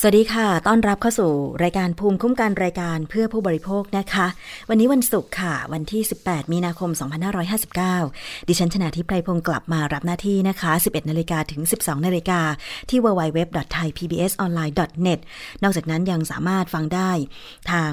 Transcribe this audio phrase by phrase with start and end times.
[0.00, 1.30] สวัสดีค่ะ ต้อนรับเข้าสู่
[1.62, 4.26] รายการภูมิคุ้มกันรายการเพื่อผู้บริโภคนะคะ
[4.68, 6.90] วันนี้วันศุกร์ค่ะ วันที่ 18 มีนาคม
[7.68, 12.40] 2559 ดิฉันชนะทิพไพรพงศ์กลับมารับหน้าที่นะคะ 11 นาฬิกาถึง 12 นาฬิกา
[12.90, 15.18] ที่ www.thaipbsonline.net
[15.62, 17.10] นอกจากนั้นยังสามารถฟังได้
[17.70, 17.92] ทาง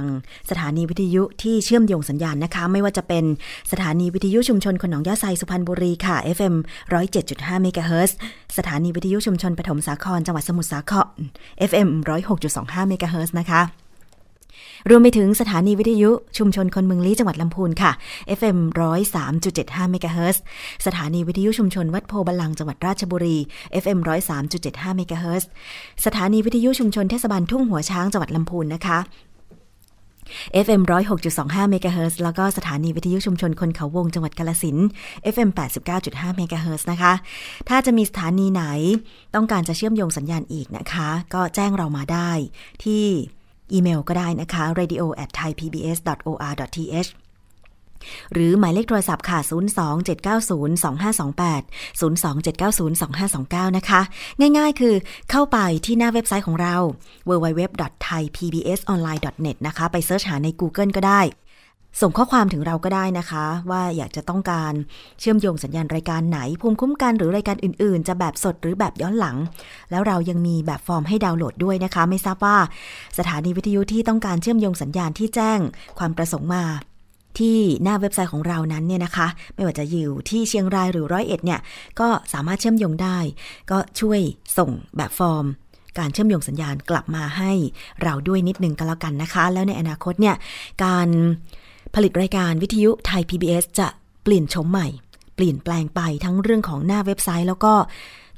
[0.50, 3.26] สถานีวิทยุที่เชื่อมโยงสัญญาณนะคะ ไม่ว่าจะเป็น
[3.72, 6.56] สถานีวิทยุชุมชนคนหนองยาไซสุพรรณบุรีค่ะ FM
[7.14, 8.18] 107.5เมกะเฮิรตซ์
[8.58, 10.98] สถานีวิทยุชุมชนปฐมสาครจังหวัดสมุทรสาคร
[11.70, 11.90] FM
[12.40, 13.62] 106.25เมกะเฮิรตซ์นะคะ
[14.90, 17.92] รวมไปถึงสถานีวิทยุชุมชนคนเมืองลี้จังหวัดลำพูนค่ะ
[18.40, 18.58] FM
[19.30, 20.42] 103.75เมกะเฮิรตซ์
[20.86, 23.38] สถานีวิทยุชุมชนวัดโพบาลังจังหวัดราชบุรี
[23.84, 24.00] FM
[24.48, 25.50] 103.75เมกะเฮิรตซ์
[26.06, 29.00] สถานีวิทยุชุมชนเทศบาลทุ่งหัวช้างจังหวัดลำพูนนะคะ
[30.66, 30.82] FM
[31.26, 34.78] 106.25เมกะเฮิรตซ์แล้วก็สถานีวิทยุชุมชนคนเขาวงจังหวัดกาฬสินธุ์
[35.34, 35.50] FM
[35.94, 37.14] 89.5เมกะเฮิร์นะคะ
[37.70, 38.64] ถ้าจะมีสถานีไหน
[39.36, 42.32] ต้องการจะเชื่อมโยงสัญญาณอีกนะคะ ก็แจ้งเรามาได้
[42.84, 43.06] ที่
[43.74, 47.10] อีเมลก็ได้นะคะ radio at thaipbs.or.th
[48.34, 51.64] หรือหมายเลขโทรศัพท์ค่ะ 027902528
[53.66, 54.02] 027902529 นะคะ
[54.58, 54.96] ง่ายๆคือ
[55.32, 56.76] เข้าไปที่หน้าเว็บไซต์ของเรา
[57.30, 61.22] www.thaipbsonline.net นะคะ ไปเสิร์ชหาใน Google ก็ได้
[62.02, 64.74] ส่งข้อความถึงเราก็ได้นะคะ ว่าอยากจะต้องการ
[65.20, 69.38] เชื่อมโยงสัญญาณรายการไหน ภูมิคุ้มกันหรือรายการอื่นๆ จะแบบสดหรือแบบย้อนหลัง
[69.92, 72.58] แล้วเรายังมีแบบฟอร์มให้ดาวน์โหลดด้วยนะคะ ไม่ทราบว่า
[73.18, 75.60] สถานีวิทยุที่ต้องการเชื่อมโยงสัญญาณที่แจ้ง
[76.00, 76.64] ความประสงค์มา
[77.40, 81.60] ที่หน้าเว็บไซต์ของเรานั้นเนี่ยนะคะ ไม่ว่าจะอยู่ที่เชียงรายหรือร้อยเอ็ดเนี่ย
[82.00, 83.18] ก็สามารถเชื่อมโยงได้
[83.72, 84.20] ก็ช่วย
[84.58, 85.46] ส่งแบบฟอร์ม
[86.00, 87.52] การเชื่อมโยงสัญญาณกลับมาให้
[88.04, 90.36] เราด้วยนิดนึงก็แล้วกันนะคะ แล้วในอนาคตเนี่ย
[90.84, 91.08] การ
[91.96, 93.88] ผลิตรายการวิทยุไทย PBS จะ
[94.24, 94.88] เปลี่ยนชมใหม่
[95.36, 97.74] เปลี่ยนแปลงไปทั้งเรื่องของหน้าเว็บไซต์ แล้วก็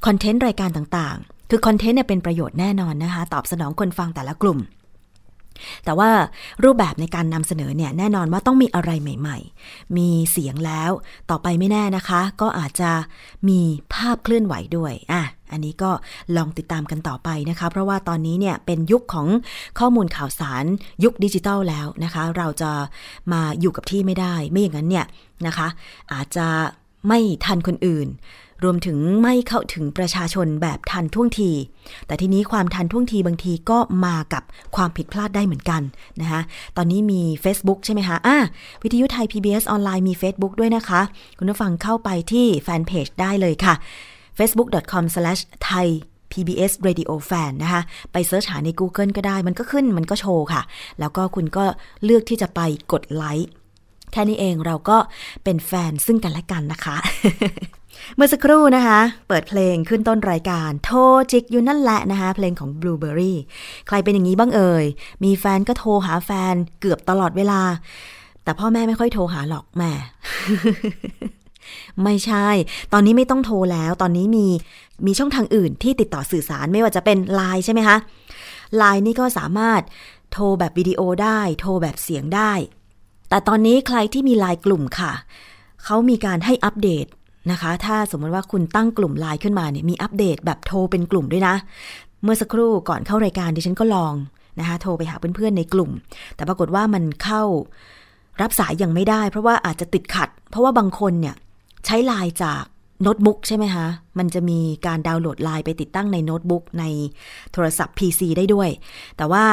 [0.06, 4.58] คอนเทนต์รายการต่างๆ คือคอนเทนต์เนี่ยเป็นประโยชน์แน่นอนนะคะ ตอบสนองคนฟังแต่ละกลุ่ม
[5.84, 6.10] แต่ว่า
[6.64, 9.38] รูปแบบในการนำเสนอเนี่ยแน่นอนว่าต้องมีอะไรใหม่
[9.68, 10.90] ๆ มีเสียงแล้ว
[11.30, 12.90] ต่อไปไม่แน่นะคะ ก็อาจจะ
[13.48, 13.60] มี
[13.92, 15.22] ภาพเคลื่อนไหวด้วยอะ
[15.52, 15.90] อันนี้ก็
[16.36, 19.26] ลองติดตามกันต่อไปนะคะ เพราะว่าตอนนี้เนี่ยเป็นยุคของ
[19.78, 20.64] ข้อมูลข่าวสาร
[21.04, 22.70] ยุคดิจิทัลแล้วนะคะ เราจะ
[23.32, 25.06] มาอยู่กับที่ไม่ได้ ไม่อย่างนั้นเนี่ย
[25.46, 25.68] นะคะ
[26.12, 26.46] อาจจะ
[27.08, 28.08] ไม่ทันคนอื่น
[28.64, 31.50] รวมถึงไม่เข้าถึงประชาชนแบบทันท่วงที
[32.06, 34.42] แต่ทีนี้ความทันท่วงทีบางทีก็มากับ
[34.76, 35.82] ความผิดพลาดได้เหมือนกัน
[36.20, 36.40] นะคะ
[36.76, 38.36] ตอนนี้มี Facebook ใช่ไหมคะอะ
[38.82, 41.00] วิทยุไทย PBS ออนไลน์มี Facebook ด้วยนะคะ
[41.38, 43.74] คุณผู้ฟังเข้าไปที่แฟนเพจได้เลยค่ะ
[44.38, 45.86] facebook.com/thai
[46.32, 47.82] PBS Radio Fan นะคะ
[48.12, 50.62] ไปเสิร์ชหาใน Google ก็ได้ มันก็ขึ้น มันก็โชว์ค่ะ
[51.00, 51.64] แล้วก็คุณก็
[52.04, 52.60] เลือกที่จะไป
[52.92, 53.48] กดไลค์
[54.12, 54.98] แค่นี้เองเราก็
[55.44, 56.96] เป็นแฟนซึ่งกันและกันนะคะ
[58.16, 60.98] เมื่อสักครู่นะคะ เปิดเพลงขึ้นต้นรายการโทร
[61.32, 63.34] จิกอยู่นั่นแหละนะคะ เพลงของ Blueberry
[63.86, 64.84] ใครเป็นอย่างนี้บ้างเอ่ย
[65.24, 67.62] มีแฟนก็โทรหาแฟนเกือบตลอดเวลา
[68.44, 69.92] แต่พ่อแม่ไม่ค่อยโทรหาหรอกแม่
[72.04, 72.46] ไม่ใช่
[72.92, 74.46] ตอนนี้ไม่ต้องโทรแล้ว ตอนนี้มี
[75.06, 77.96] มีช่องทางอื่นที่ติดต่อสื่อสารไม่ว่าจะเป็นไลน์ใช่ไหมคะ
[78.76, 79.82] ไลน์นี่ก็สามารถ
[80.32, 82.52] โทรแบบวิดีโอได้ โทรแบบเสียงได้
[83.28, 85.12] แต่ตอนนี้ใครที่มีไลน์กลุ่มค่ะ
[85.84, 87.06] เขามีการให้อัปเดต
[87.50, 91.54] นะคะ ถ้าสมมติว่าคุณตั้งกลุ่มไลน์ขึ้นมาเนี่ยมีอัปเดตแบบโทรเป็นกลุ่มด้วยนะ
[92.22, 94.14] เมื่อสักครู่ก่อนเข้ารายการดิฉันก็ลอง
[94.58, 95.90] นะคะโทรไปหาเพื่อนๆในกลุ่ม
[96.36, 97.42] แต่ปรากฏว่ามันเข้า
[98.40, 101.34] รับสายยังไม่ได้ เพราะว่าอาจจะติดขัด เพราะว่าบางคนเนี่ย
[101.86, 102.62] ใช้ไลน์จาก
[103.02, 103.86] โน้ตบุ๊กใช่ไหมคะ
[104.18, 106.84] มันจะมีการดาวน์โหลดไลน์ไปติดตั้งในโน้ตบุ๊กใน
[107.52, 108.68] โทรศัพท์ PC ได้ด้วย
[109.16, 109.44] แต่ว่า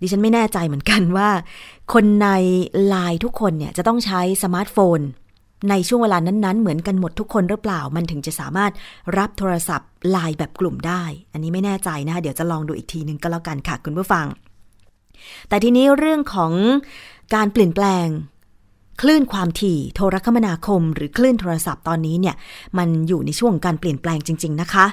[0.00, 1.28] ดิฉันไม่แน่ใจเหมือนกันว่า
[1.92, 2.28] คนใน
[2.86, 5.00] ไลน์ทุกคนเนี่ยจะต้องใช้สมาร์ทโฟน
[5.68, 8.72] ในช่วงเวลานั้นๆ เหมือนกันหมดทุกคนหรือเปล่า มันถึงจะสามารถ
[9.18, 11.02] รับโทรศัพท์ไลน์แบบกลุ่มได้
[11.32, 14.26] อันนี้ไม่แน่ใจนะคะเดี๋ยวจะลองดูอีกทีนึงก็แล้วกันค่ะคุณผู้ฟัง
[15.48, 16.52] แต่ทีนี้เรื่องของ
[17.34, 18.06] การเปลี่ยนแปลง
[19.00, 22.36] คลื่นความถี่โทรคมนาคม หรือคลื่นโทรศัพท์ตอนนี้เนี่ย
[22.78, 24.86] มันอยู่ในช่วงการเปลี่ยนแปลงจริง ๆ นะคะ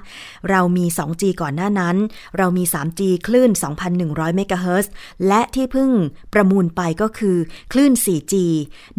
[0.50, 1.96] เรามี 2G ก่อนหน้านั้น
[2.38, 3.52] เรามี 3G คลื่น
[3.94, 4.92] 2,100เมกะเฮิรตซ์
[5.28, 5.90] และที่เพิ่ง
[6.34, 7.38] ประมูลไปก็คือ
[7.72, 8.34] คลื่น 4G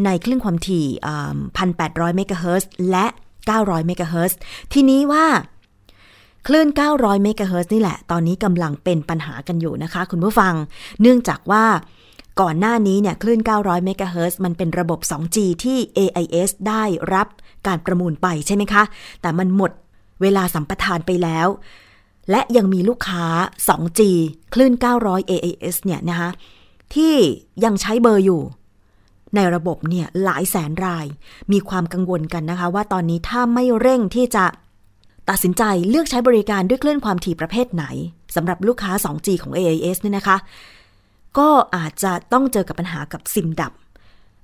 [0.05, 0.87] ในคลื่นความถี่
[1.51, 3.07] 1,800เมกะเฮิรตซ์และ
[3.49, 4.39] 900เมกะเฮิรตซ์
[4.73, 5.27] ทีนี้ว่า
[6.47, 10.55] คลื่น 900 เมกะเฮิรตซ์นี่แหละ ตอนนี้กำลังเป็นปัญหากันอยู่นะคะ คุณผู้ฟัง
[11.01, 11.65] เนื่องจากว่า
[12.41, 17.27] ก่อนหน้านี้เนี่ยคลื่น 900 เมกะเฮิร์มันเป็นระบบ 2G ที่ AIS ได้รับ
[17.67, 18.83] การประมูลไปใช่ไหมคะ
[19.21, 19.73] แต่มันหมด
[20.23, 21.49] เวลาสัมปทานไปแล้ว
[22.31, 23.25] และยังมีลูกค้า
[23.69, 24.01] 2G
[24.55, 26.31] คลื่น 900 AIS เนี่ยนะคะ
[26.95, 27.15] ที่
[27.65, 28.43] ยังใช้เบอร์อยู่
[29.35, 31.07] ในระบบเนี่ยหลายแสนราย
[31.53, 34.45] มีความกังวลกันนะคะ ว่าตอนนี้ถ้าไม่เร่งที่จะ
[35.31, 37.85] ตัดสินใจเลือกใช้บริการด้วยคลื่นความถี่ประเภทไหน
[38.35, 40.37] สำหรับลูกค้า 2G ของ AIS เนี่ยนะคะ
[41.39, 43.73] ก็อาจจะต้องเจอกับปัญหากับซิมดับ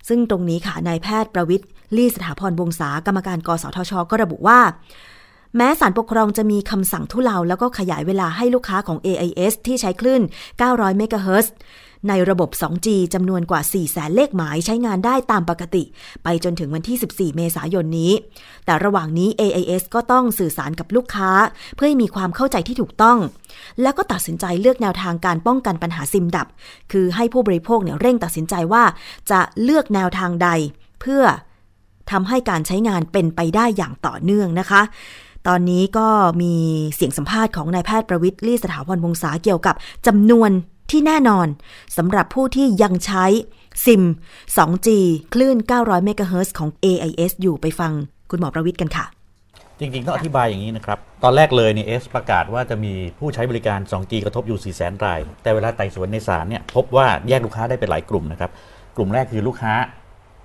[0.09, 4.61] ซึ่งตรงนี้ค่ะนายแพทย์ประวิทย์ลี่สถาพรวงศากรรมการกสทช ก็ระบุว่า
[5.57, 10.23] แม้สารปกครองจะมีคำสั่งทุเลาแล้วก็ขยายเวลาให้ลูกค้าของ AIS ที่ใช้คลื่น
[10.61, 11.55] 900 เมกะเฮิรตซ์
[12.09, 15.83] ในระบบ 2G จำนวนกว่า 4 แสนเลขหมายใช้งานได้ตามปกติ
[16.25, 18.13] ไปจนถึงวันที่ 14 เมษายนนี้
[18.65, 21.31] แต่ระหว่างนี้ AIS ก็ต้องสื่อสารกับลูกค้า
[21.75, 23.19] เพื่อให้มีความเข้าใจที่ถูกต้อง
[23.83, 26.47] แล้วก็ตัดสินใจเลือกแนวทางการป้องกันปัญหาซิมดับ
[26.93, 28.85] คือให้ผู้บริโภคเนี่ยเร่งตัดสินใจว่า
[29.31, 30.49] จะเลือกแนวทางใด
[31.01, 31.23] เพื่อ
[32.11, 34.83] ทำให้การใช้งานเป็นไปได้อย่างต่อเนื่องนะคะ
[35.49, 36.09] ตอนนี้ก็
[36.43, 36.55] มี
[36.95, 39.75] เสียงสัมภาษณ์ของนายแพทย์ประวิทย์ลี่สถาพรวงศาเกี่ยวกับ
[40.07, 40.51] จำนวน
[40.91, 41.47] ที่แน่นอน
[41.97, 43.25] สำหรับผู้ที่ยังใช้
[43.85, 44.03] ซิม
[44.57, 44.89] 2G
[45.35, 47.93] คลื่น 900 เมกะเฮิร์ของ AIS อยู่ไปฟัง
[48.31, 49.05] คุณหมอประวิทย์กันค่ะ
[49.79, 58.51] จริงๆ ต้องอธิบายอย่างนี้นะครับ ตอนแรกเลยเนี่ยเอสประกาศว่าจะมีผู้ใช้บริการ 2G กระทบอยู่ 4 0 0 0 0 0 ราย แต่เวลาไต่สวนในศาลเนี่ยพบว่าแยกลูกค้าได้เป็นหลายกลุ่มนะครับ
[58.97, 59.75] กลุ่มแรกคือลูกค้า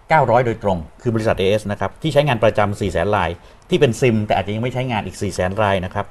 [0.09, 3.29] 900 โดยตรง คือบริษัท AS นะครับที่ใช้งานประจำ4 0 0 0 0ราย
[3.69, 6.05] ที่เป็นซิม แต่อาจจะยังไม่ใช้งานอีก 4 0 0 0 0 0 รายนะครับ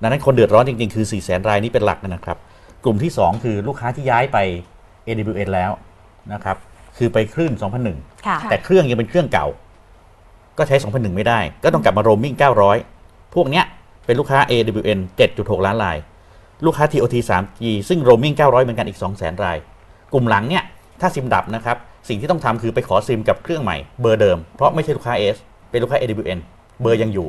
[0.00, 2.38] ดังนั้นคนเดือดร้อนจริงๆ คือ 4 0 0 0 0 0 รายนี้เป็นหลักนะครับ
[2.84, 4.38] กลุ่มที่ 2 คือลูกค้าที่ย้ายไป
[5.06, 5.70] AWS แล้ว
[6.32, 6.56] นะครับ
[6.96, 7.52] คือไปคลื่น
[7.88, 9.46] 2001ค่ะแต่เครื่องยังเป็นเครื่องเก่า
[10.58, 12.34] ก็ใช้ 2001 ไม่ได้ ก็ต้องกลับมาโรมมิ่ง
[12.84, 13.64] 900 พวกเนี้ย
[14.06, 14.98] เป็นลูกค้า AWN
[15.32, 15.96] 7.6 ล้านราย
[16.64, 19.56] ลูกค้า TOT 3G ซึ่ง roaming 900 เหมือนกันอีก 200,000 ราย
[20.12, 20.64] กลุ่มหลังเนี่ย
[21.00, 21.76] ถ้าซิมดับนะครับ
[22.08, 25.36] สิ่งที่ต้องทำคือไปขอซิมกับเครื่องใหม่เบอร์เดิม เพราะไม่ใช่ลูกค้า S
[25.70, 26.38] เป็นลูกค้า AWN
[26.82, 27.28] เบอร์ยังอยู่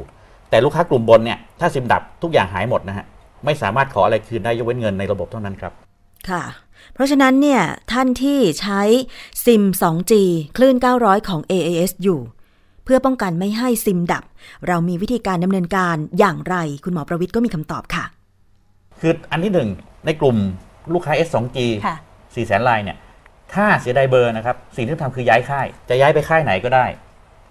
[0.49, 3.05] แต่ลูกค้ากลุ่มบนเนี่ยถ้าซิมดับทุกอย่างหายหมดนะฮะ
[3.45, 5.73] ไม่สามารถขออะไรคืนได้ยกเว้นเงินในระบบเท่านั้นครับ
[6.29, 6.43] ค่ะ
[6.93, 8.81] เพราะฉะนั้นเนี่ยท่านที่ใช้
[9.45, 10.11] ซิม 2G
[10.57, 12.19] คลื่น 900 ของ AAS อยู่
[12.83, 14.23] เพื่อป้องกันไม่ให้ซิมดับ
[14.67, 18.05] เรามีวิธีการดำเนินการอย่างไร คุณหมอประวิทย์ก็มีคำตอบค่ะ
[19.01, 19.69] คืออันที่หนึ่ง
[20.05, 20.37] ในกลุ่ม
[20.93, 22.97] ลูกค้า S2G ค่ะ4แสนรายเนี่ย
[23.53, 26.85] ถ้าเสียดายเบอร์นะครับ สิ่งที่ต้องทำคือย้ายค่าย จะย้ายไปค่ายไหนก็ได้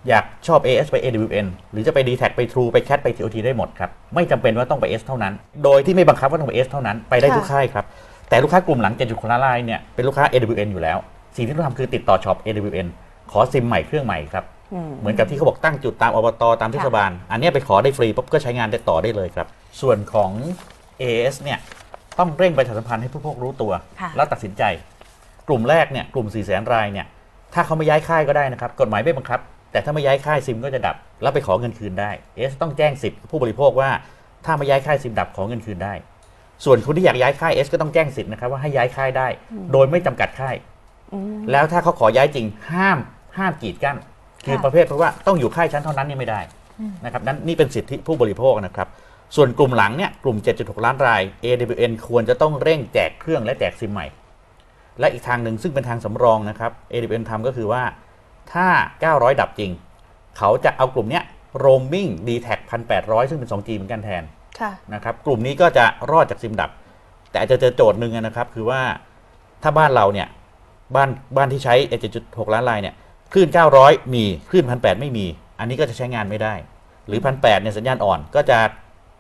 [0.09, 4.87] อยากชอบ AS ไป AWN หรือจะไป d t แทไป True ไป Cat ไป TOT ได้หมดครับ ไม่จำเป็นว่าต้องไป
[5.01, 5.33] S เท่านั้น
[5.65, 7.85] โดยที่ไม่บังคับว่าต้องไป S เท่านั้น ไปได้ทุกค่ายครับ
[8.29, 10.99] แต่ลูกค้ากลุ่มหลัง7จุดคนละลายเนี่ยเป็นลูกค้า AWN อยู่แล้ว
[11.37, 12.89] สิ่งที่ต้องทำคือติดต่อช็อป AWN
[13.31, 19.47] ขอซิมใหม่เครื่องใหม่ครับอืมเหมือนกับที่เขาบอกตั้งจุดตามอบตตามเทศบาล อันเนี้ยไปขอได้ฟรีปุ๊บก็ใช้งานได้ต่อได้เลยครับ
[19.81, 20.31] ส่วนของ
[21.03, 21.59] AS เนี่ย
[22.19, 24.63] ต้องเร่งประชาสัมพันธ์ให้ผู้พกรู้ตัวค่ะแล้วตัดสินใจ
[25.49, 27.07] กลุ่มแรกเนี่ยกลุ่ม4ี่แสนรายเนี่ย
[27.55, 29.41] ถ้าเขาไม่ย้ายค่ายก็ได้นะครับกฎหมายไม่บังคับ
[29.73, 33.91] แต่ถ้าไม่ย้ายค่ายซิมก็จะดับ แล้วไปขอเงินคืนได้ AS ต้องแจ้งสิทธิ์ผู้บริโภคว่า
[34.45, 35.95] ถ้าไม่ย้ายค่ายซิมดับขอเงินคืนได้
[36.65, 39.29] ส่วนคนที่อยากย้ายค่าย S ก็ต้องแจ้งสิทธิ์นะครับว่าให้ย้ายค่ายได้
[39.73, 40.55] โดยไม่จำกัดค่าย
[41.13, 42.99] อืมแล้วถ้าเขาขอย้ายจริงห้าม
[43.39, 43.97] ห้ามกีดกั้น
[44.47, 46.41] คือค่ะประเภทเพราะว่าต้องอยู่ค่ายชั้นเท่านั้นเนี่ยไม่ได้
[47.05, 48.89] นะครับนั่นนี่เป็นสิทธิผู้บริโภคนะครับ
[49.37, 54.07] ส่วนกลุ่มหลังเนี่ยกลุ่ม 7.6 ล้านราย AWN ควรจะต้องเร่งแจกเครื่องและแจกซิมใหม่
[55.01, 57.83] และอีกทางหนึ่งซึ่งเป็นทางสำรองนะครับ AWN ทำก็คือว่า
[58.55, 58.67] ถ้า
[59.05, 59.71] 900 ดับจริง
[60.39, 61.25] เขาจะเอากลุ่มเนี้ย
[61.65, 62.55] roaming d t แท็
[62.89, 64.23] 1,800 ซึ่งเป็น 2G เหมือนกันแทน
[64.61, 66.71] ค่ะนะครับกลุ่มนี้ก็จะรอดจากซิมดับ
[67.31, 68.81] แต่อาจจะเจอโจทย์หนึ่งนะครับ คือว่า
[69.63, 70.29] ถ้าบ้านเราเนี่ย
[70.95, 71.75] บ้านบ้านที่ใช้
[72.15, 72.95] 7.6ล้านรายเนี่ย
[73.33, 73.49] คลื่น
[73.81, 75.27] 900 มีคลื่น 1,800 ไม่มี
[75.59, 76.55] อันนี้ก็จะใช้งานไม่ได้
[77.07, 78.59] หรือ 1,800 เนี่ยสัญญาณอ่อนก็จะ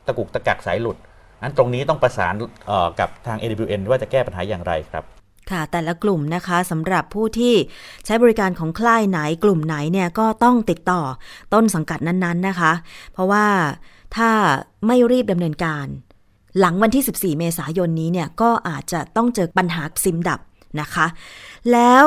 [0.07, 0.97] ตะกุกตะกักสายหลุด
[1.43, 2.35] นั้นตรงนี้ต้องประสาน
[2.67, 5.05] เอ่อกับทาง AWN ว่าจะแก้ปัญหาอย่างไรครับ
[5.51, 7.55] ค่ะแต่ละกลุ่มนะคะสำหรับผู้ที่
[8.05, 11.03] ใช้บริการของคล้ายไหนกลุ่มไหนเนี่ยก็ต้องติดต่อ
[11.53, 12.73] ต้นสังกัดนั้นๆนะคะ
[13.13, 13.47] เพราะว่า
[14.17, 14.31] ถ้า
[14.87, 15.87] ไม่รีบดำเนินการ
[16.59, 20.41] หลังวันที่ 14 เมษายนนี้เนี่ยก็อาจจะต้องเจอปัญหาซิมดับ
[20.81, 21.07] นะคะ
[21.73, 22.05] แล้ว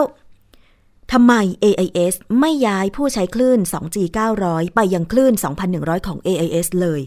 [1.14, 3.98] ทำไม AIS ไม่ย้ายผู้ใช้คลื่น 2G
[4.38, 5.34] 900 ไปยังคลื่น
[5.72, 7.02] 2,100 ของ AIS เลย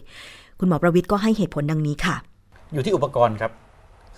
[0.58, 2.16] คุณหมอประวิทย์ก็ให้เหตุผลดังนี้ค่ะ
[2.72, 3.52] อยู่ที่อุปกรณ์ครับ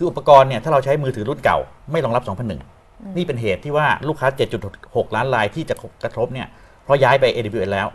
[0.01, 1.57] คืออุปกรณ์เนี่ยถ้าเราใช้มือถือรุ่นเก่า
[1.91, 4.27] ไม่รองรับ 2001 นี่เป็นเหตุที่ว่าลูกค้า
[4.71, 6.47] 7.6 ล้านรายที่จะกระทบเนี่ย
[6.83, 7.87] เพราะย้ายไป AWS แล้ว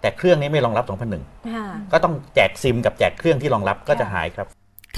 [0.00, 4.46] แต่เครื่องนี้ไม่รองรับ 2001ค่ะก็ต้องแจกซิมกับแจกเครื่องที่รองรับก็จะหายครับ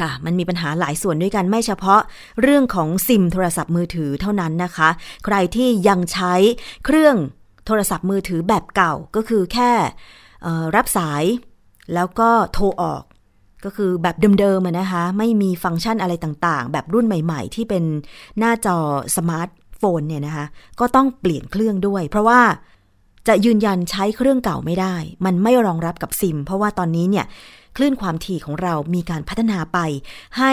[0.00, 2.00] ค่ะ มันมีปัญหาหลายส่วนด้วยกันไม่เฉพาะ
[2.42, 4.88] เรื่องของซิมโทรศัพท์มือถือเท่านั้นนะคะ
[5.24, 6.34] ใครที่ยังใช้
[6.86, 7.16] เครื่อง
[7.66, 9.72] โทรศัพท์มือถือแบบเก่าก็คือแค่
[10.42, 11.24] เอ่อรับสาย
[11.94, 13.02] แล้วก็โทรออก
[13.64, 17.84] ก็คือแบบเดิมๆนะคะ ไม่มีฟังก์ชันอะไรต่างๆ แบบรุ่นใหม่ๆ ที่เป็น
[18.38, 18.76] หน้าจอ
[19.16, 20.46] สมาร์ทโฟนเนี่ยนะคะ
[20.80, 22.40] ก็ต้องเปลี่ยนเครื่องด้วย เพราะว่า
[23.28, 27.26] จะยืนยันใช้เครื่องเก่าไม่ได้ มันไม่รองรับกับซิม เพราะว่าตอนนี้เนี่ย
[27.76, 29.78] คลื่นความถี่ของเรามีการพัฒนาไป
[30.38, 30.52] ให้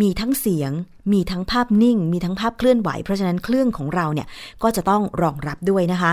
[0.00, 0.70] มีทั้งเสียง
[1.12, 4.26] มีทั้งภาพนิ่ง มีทั้งภาพเคลื่อนไหว เพราะฉะนั้นเครื่องของเราเนี่ย
[4.62, 6.12] ก็จะต้องรองรับด้วยนะคะ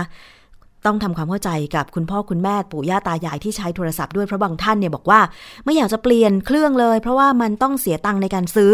[0.86, 5.20] ต้องทำความเข้าใจกับคุณพ่อคุณแม่ปู่ย่าตายายที่ใช้โทรศัพท์ด้วยเพราะบางท่านเนี่ยบอกว่า
[5.64, 8.72] ไม่อยากจะเปลี่ยนเครื่องเลย เพราะว่ามันต้องเสียตังค์ในการซื้อ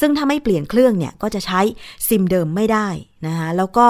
[0.00, 1.60] ซึ่งถ้าไม่เปลี่ยนเครื่องเนี่ยก็จะใช้
[2.08, 2.88] ซิมเดิมไม่ได้
[3.26, 3.88] นะคะแล้วก็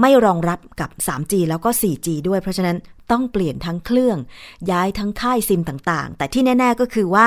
[0.00, 2.76] ไม่รองรับกับ 3G แล้วก็ 4G ด้วยเพราะฉะนั้น
[3.12, 4.18] ต้องเปลี่ยนทั้งเครื่อง
[4.70, 7.26] ย้ายทั้งค่ายซิมต่างๆ แต่ที่แน่ ๆ ก็คือว่า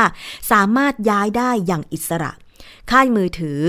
[0.52, 2.32] สามารถย้ายได้อย่างอิสระ
[2.92, 3.60] ค่ายมือถือ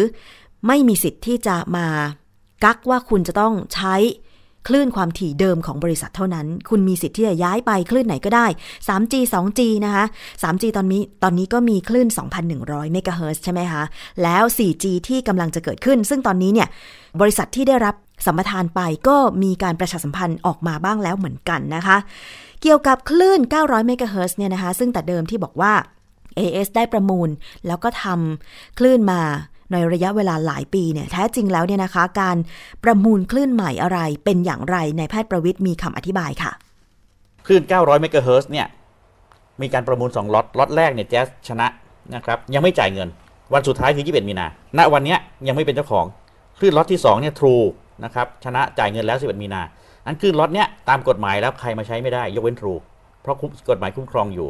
[0.67, 1.87] ไม่มีสิทธิ์ที่จะมา
[2.65, 3.95] กักว่าคุณจะต้องใช้
[4.69, 8.47] คลื่นความถี่เดิมของบริษัทเท่านั้น คุณมีสิทธิ์ที่จะย้ายไปคลื่นไหนก็ได้
[8.89, 10.05] 3G 2G นะคะ
[10.43, 12.09] 3G ตอนนี้ตอนนี้ก็มีคลื่น
[12.51, 13.83] 2,100 เมกะเฮิร์ใช่ไหมคะ
[14.23, 16.69] แล้ว 4G ที่กำลังจะเกิดขึ้น ซึ่งตอนนี้เนี่ย
[17.21, 17.95] บริษัทที่ได้รับ
[18.27, 21.97] สัมปทานไปก็มีการประชาสัมพันธ์ออกมาบ้างแล้วเหมือนกันนะคะ
[22.63, 25.73] เกี่ยวกับคลื่น 900 เมกะเฮิร์เนี่ยนะคะ ซึ่งแต่เดิมที่บอกว่า
[26.39, 27.29] AS ได้ประมูล
[27.67, 29.21] แล้วก็ทำคลื่นมา
[29.73, 32.37] ในระยะเวลาหลายปีเนี่ยแท้จริงแล้วเนี่ยนะคะ การ
[32.85, 36.53] ประมูลคลื่นใหม่อะไรเป็นอย่างไรในแพทย์ประวิทย์มีคำอธิบายค่ะ
[37.47, 38.67] คลื่น 900 เมกะเฮิรตซ์เนี่ย
[39.61, 41.67] มีการประมูล 2ล็อตล็อตแรกเนี่ยแจ๊สชนะ
[42.15, 43.09] นะครับยังไม่จ่ายเงิน
[43.53, 44.47] วันสุดท้ายคือ 21 มีนา
[44.79, 46.05] ณวันเนี้ยยังไม่เป็นเจ้าของ
[46.59, 47.55] คลื่นล็อตที่2เนี่ยทรู
[48.05, 49.63] นะครับชนะจ่ายเงินแล้ว 11 มีนา
[50.07, 52.75] อันคลื่นล็อตเนี้ยตามกฎหมายแล้วใครมาใช้ไม่ได้ยกเว้นทรู
[53.23, 54.49] เพราะคุ้มกฎหมายคุ้มครองอยู่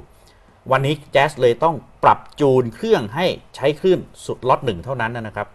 [0.71, 1.75] วันนี้แจ๊สเลยต้อง
[2.05, 3.26] ปรับจูนเครื่องให้
[3.57, 5.47] ใช้คลื่นสุดล็อตหนึ่งเท่านั้นนะครับ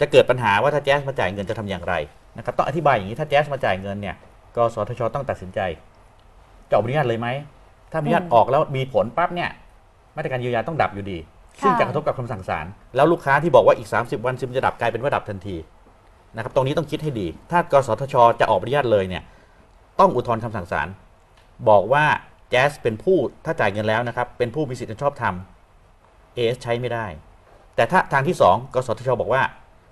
[0.00, 1.94] จะเกิดปัญหาว่าถ้าแจ๊สมาจ่ายเงินจะทำอย่างไร
[2.38, 4.16] นะครับต้องอธิบายอย่างนี้ถ้าแจ๊สมาจ่ายเงินเนี่ย
[4.56, 5.60] กสทชต้องตัดสินใจ
[6.68, 7.28] จะออกอนุญาตเลยไหม
[7.90, 9.50] ถ้าอนุญาตอืมออกแล้วมีผลปั๊บเนี่ย
[10.16, 11.18] มาตรการเยียวยาต้องดับอยู่ดี
[11.60, 12.66] ค่ะซึ่งจะกระทบกับคำสั่งศาล
[12.96, 15.56] แล้วลูกค้าที่บอกว่าอีก 30 วันซิมจะดับกลายเป็นว่าดับทันที
[16.36, 19.22] นะครับตรงนี้ต้องคิดให้ดี ถ้ากสทช จะออกอนุญาตเลยเนี่ย
[20.00, 20.88] ต้องอุทธรณ์คำสั่งศาล
[21.68, 22.04] บอกว่า
[22.54, 25.34] แจ๊สเป็นผู้ถ้าจ่ายเงินแล้วนะครับ เป็นผู้มีสิทธิ์อันชอบธรรม
[26.34, 27.06] เอสใช้ไม่ได้
[27.76, 29.42] แต่ถ้าทางที่ 2กสทชบอกว่า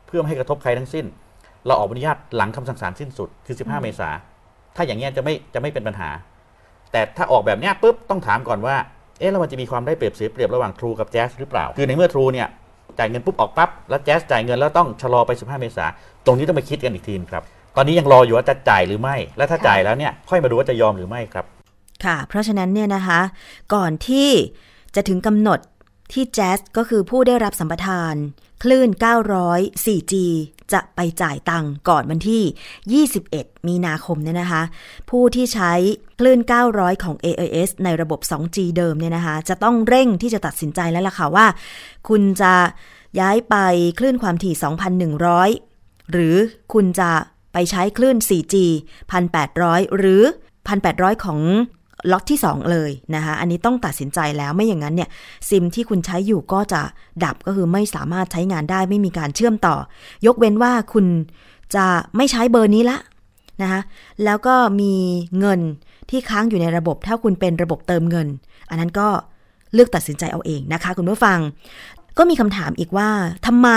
[0.07, 1.07] เพื่อไม่ให้กระทบใครทั้งสิ้น
[1.67, 4.09] เราออกอนุญาตหลังคำสั่งศาลสิ้นสุดคือ 15 เมษา
[4.77, 6.11] ถ้าอย่างเงี้ยจะไม่จะไม่เป็นปัญหา
[6.93, 8.77] แต่ถ้าออกแบบเนี้ยปุ๊บต้องถามก่อนว่า
[9.19, 12.49] เอ๊ะแล้วมันจะมีความได้เปรียบเสียเปรียบระหว่างทรูกับแจ๊สหรือเปล่า คือในเมื่อทรูเนี่ย
[12.99, 15.87] จ่ายเงินปุ๊บออกปั๊บแล้วแจ๊สจ่ายเงินแล้วต้องชะลอไป 15 เมษา
[16.27, 17.43] ตรงนี้ต้องไปคิดกันอีกทีครับ
[17.77, 21.47] ตอนนี้ยังรออยู่ว่าจะจ่ายหรือไม่ และถ้าค่ะจ่ายแล้วเนี่ยค่อยมาดูว่าจะยอมหรือไม่ครับ
[22.05, 23.21] ค่ะ เพราะฉะนั้นเนี่ยนะคะ
[23.75, 24.31] ก่อนที่
[24.95, 25.61] จะถึงกำหนด
[26.13, 28.15] ที่แจ๊สก็คือผู้ได้รับสัมปทาน
[28.63, 28.89] คลื่น
[29.37, 30.15] 900 4G
[30.73, 34.63] จะไปจ่ายตังค์ก่อนวันที่ 21 มีนาคมเนี่ยนะคะ
[35.11, 35.73] ผู้ที่ใช้
[36.19, 36.41] คลื่น
[36.73, 41.47] 900 ของ AIS ในระบบ 2G เดิมเนี่ยนะคะ จะต้องเร่งที่จะตัดสินใจแล้วล่ะค่ะว่า
[42.09, 42.55] คุณจะ
[43.21, 43.57] ย้ายไป
[43.99, 44.55] คลื่นความถี่
[45.33, 46.37] 2,100 หรือ
[46.73, 47.11] คุณจะ
[47.53, 48.55] ไปใช้คลื่น 4G
[49.27, 50.23] 1,800 หรือ
[50.69, 51.41] 1,800 ของ
[52.11, 55.09] ล็อตที่ 2 เลยนะคะอันนี้ต้องตัดสินใจแล้วไม่อย่างนั้นเนี่ย
[55.49, 56.83] ซิมที่คุณใช้อยู่ก็จะ
[57.25, 59.77] ดับก็คือไม่สามารถใช้งานได้ไม่มีการเชื่อมต่อ
[60.27, 61.07] ยกเว้นว่าคุณ
[61.75, 62.99] จะไม่ใช้เบอร์นี้ละ
[63.63, 63.81] นะคะ
[64.25, 64.93] แล้วก็มี
[65.39, 65.61] เงิน
[66.11, 68.29] ที่ค้างอยู่ในระบบ ถ้าคุณเป็นระบบเติมเงิน
[68.71, 69.09] อันนั้นก็
[69.75, 71.39] เลือกตัดสินใจเอาเองนะคะ คุณผู้ฟัง
[72.19, 73.09] ก็มีคำถามอีกว่า
[73.47, 73.69] ทำไม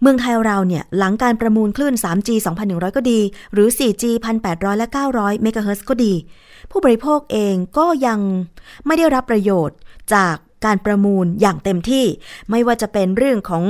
[0.00, 2.28] เมืองไทยเราเนี่ยหลังการประมูลคลื่น 3G
[2.64, 3.20] 2,100 ก็ดี
[3.52, 4.04] หรือ 4G
[4.42, 6.12] 1,800 และ 900 เมกะเฮิรตซ์ก็ดี
[6.70, 8.20] ผู้บริโภคเองก็ยัง
[8.86, 9.76] ไม่ได้รับประโยชน์
[10.14, 10.34] จาก
[10.64, 12.04] การประมูลอย่างเต็มที่
[12.50, 13.64] ไม่ว่าจะเป็นเรื่องของ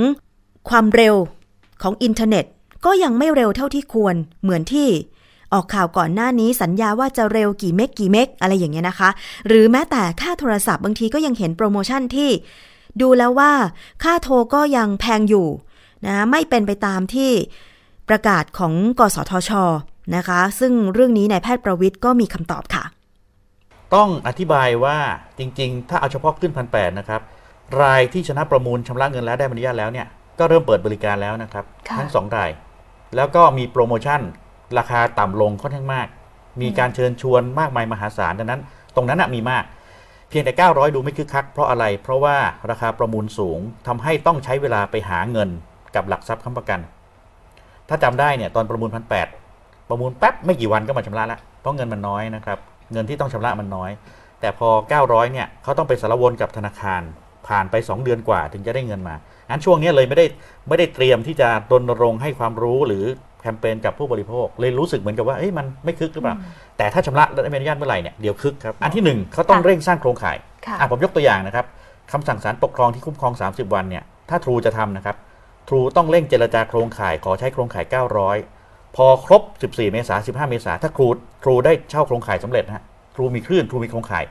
[0.69, 1.15] ความเร็ว
[1.81, 2.45] ของอินเทอร์เน็ต
[2.85, 4.89] ก็ยังไม่เร็วเท่าที่ควรเหมือนที่
[5.53, 9.09] ออกข่าวก่อนหน้านี้สัญญาว่าจะเร็วกี่เมกกี่เมกอะไรอย่างเงี้ยนะคะ
[9.47, 12.29] หรือแม้แต่ค่าโทรศัพท์บางทีก็ยังเห็นโปรโมชั่นที่
[13.01, 13.51] ดูแล้วว่า
[14.03, 15.47] ค่าโทรก็ยังแพงอยู่
[16.05, 17.31] นะไม่เป็นไปตามที่
[18.09, 19.51] ประกาศของกสทช
[20.15, 22.83] นะคะ ซึ่งเรื่องนี้นายแพทย์ประวิทย์ก็มีคำตอบค่ะ
[23.95, 24.97] ต้องอธิบายว่า
[25.39, 27.21] จริงๆ ถ้าเอาเฉพาะขึ้นพันแนะครับ
[27.81, 30.07] รายที่ชนะประมูลชำระเงินแล้วได้ใบอนุญาตแล้วเนี่ย
[30.39, 32.49] ก็เริ่มเปิดบริการแล้วนะครับค่ะทั้งสองราย
[33.15, 34.21] แล้วก็มีโปรโมชั่น
[34.77, 36.07] ราคาต่ำลงค่อนข้างมาก
[36.61, 38.61] มีการเชิญชวนมากมายมหาศาลดังนั้น
[38.95, 39.63] ตรงนั้นนะมีมาก
[40.29, 42.37] เพียงแต่ 900 ดูไม่คึกคัก เพราะอะไร เพราะว่า
[42.69, 45.49] ราคาประมูลสูงทำให้ต้องใช้เวลาไปหาเงิน
[45.95, 46.79] กับหลักทรัพย์ค้ำประกัน
[47.89, 52.57] ถ้าจำได้เนี่ยตอนประมูลพันแประมูลแป๊บไม่กี่วันก็มาชำระแล้วเพราะเงินมันน้อยนะครับ
[52.93, 53.91] เงินที่ต้องชำระมันน้อย
[54.41, 54.69] แต่พอ
[55.01, 57.01] 900เนี่ยเขาต้องไปสารวนกับธนาคาร
[57.47, 59.15] ผ่านไป 2 เดือนกว่าถึงจะได้เงินมา
[59.49, 60.25] งั้นช่วงนี้เลยไม่ได้
[60.67, 63.05] ไม่ได้เตรียมที่จะรณรงค์ให้ความรู้หรือ
[63.41, 66.35] แคมเปญกับผู้บริโภค เลยรู้สึกเหมือนกับว่าเอ้ยมันไม่คึกหรือเปล่า
[66.77, 71.65] แต่ถ้าชำระและได้ใบอนุญาตเมื่อไหร่เนี่ยเดี๋ยวคึกครับ อันที่หนึ่งเขาต้องค่ะเร่งสร้างโครงข่ายค่ะอะผมยกตัวอย่างนะครับ
[72.11, 75.15] คำสั่งศาลปกครองที่คุ้มครอง 30 วันเนี่ยถ้าทรูจะทำนะครับ
[75.67, 77.85] ทรูต้องเร่งเจรจาโครงข่ายขอใช้โครงข่าย
[78.41, 81.07] 900 พอครบ 14 เมษายน 15 เมษายน ถ้าครู
[81.43, 82.83] ทรูได้เช่าโครงข่ายสำเร็จนะ
[83.15, 84.23] ทรูมีคลื่นทรูมีโครงข่าย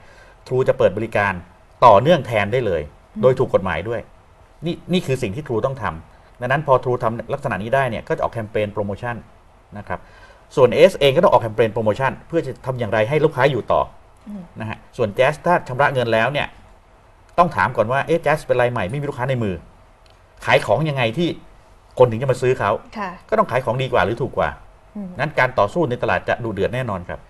[0.46, 1.32] ทรูจะเปิดบริการ
[1.86, 2.82] ต่อเนื่องแทนได้เลย
[3.22, 4.00] โดยถูกกฎหมายด้วย
[4.66, 9.16] นี่นี่คือสิ่งที่ทรูต้องทำดังนั้นพอทรูทำลักษณะนี้ได้เนี่ยก็จะออกแคมเปญโปรโมชั่น
[9.78, 10.00] นะครับ
[10.56, 13.80] ส่วน S เองก็ต้องออกแคมเปญโปรโมชั่นเพื่อจะทำอย่างไรให้ลูกค้าอยู่ต่อ
[14.60, 16.46] นะฮะส่วนแจ๊สถ้าชำระเงินแล้วเนี่ย
[17.38, 19.54] ต้องถามก่อนว่าเอ๊ะแจ๊สเป็นรายใหม่ไม่มีลูกค้าในมือ
[20.44, 21.28] ขายของยังไงที่
[21.98, 24.50] คนถึงจะมาซื้อเขาค่ะก็ต้องขายของดีกว่าหรือถูกกว่า
[24.96, 27.20] อืมนั้นการต่อสู้ในตลาดจะดูเดือดแน่นอนครับ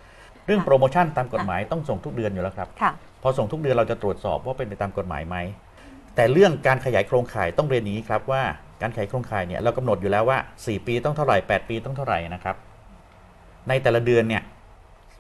[0.47, 5.37] เรื่องค่ะโปรโมชั่นตามกฎหมายต้องส่งทุกเดือนอยู่แล้วครับค่ะพอส่งทุกเดือนเราจะตรวจสอบว่าเป็นไปตามกฎหมายไหม
[6.15, 8.43] แต่เรื่องการขยายโครงข่ายต้องเรียนอย่างนี้ครับว่า
[8.83, 12.57] การขยายโครงข่ายเนี่ยเรากำหนดอยู่แล้วว่า 4 ปีต้องเท่าไหร่ 8 ปีต้องเท่าไหร่นะครับ
[13.69, 14.43] ในแต่ละเดือนเนี่ย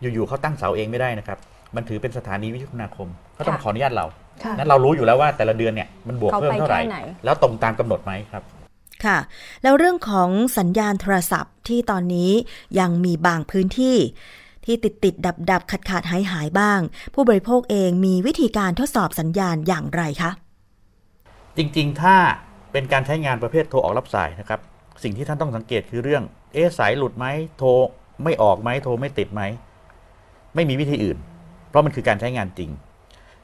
[0.00, 1.38] อยู่ๆเขาตั้งเสาเองไม่ได้นะครับ
[1.76, 4.23] มันถือเป็นสถานีวิทยุคมนาคมเขาต้องค่ะขออนุญาตเราค่ะ
[4.58, 8.42] นั้นเรารู้อยู่แล้วว่าแต่ละเดือนเนี่ยมันบวกเขาเพิ่มไปเท่าไหร่แค่ไหนแล้วตรงตามกำหนดไหมครับ
[9.04, 9.18] ค่ะ
[9.62, 12.30] แล้วเรื่องของสัญญาณโทรศัพท์ที่ตอนนี้
[12.80, 13.96] ยังมีบางพื้นที่
[14.64, 16.80] ที่ติดติดดับดับขาดขาดหายหายบ้าง
[17.14, 20.30] ผู้บริโภคเองมีวิธีการทดสอบสัญญาณอย่างไรคะ
[21.56, 22.16] จริงๆ ถ้า
[22.72, 24.60] เป็นการใช้งานประเภทโทรออกรับสายนะครับ
[25.02, 27.26] สิ่งที่ท่านต้องสังเกตคือเรื่อง เอ๊ะสายหลุดไหม
[27.58, 27.68] โทร
[28.24, 29.42] ไม่ออกไหมโทรไม่ติดไหม
[30.54, 31.18] ไม่มีวิธีอื่น
[31.68, 32.70] เพราะมันคือการใช้งานจริง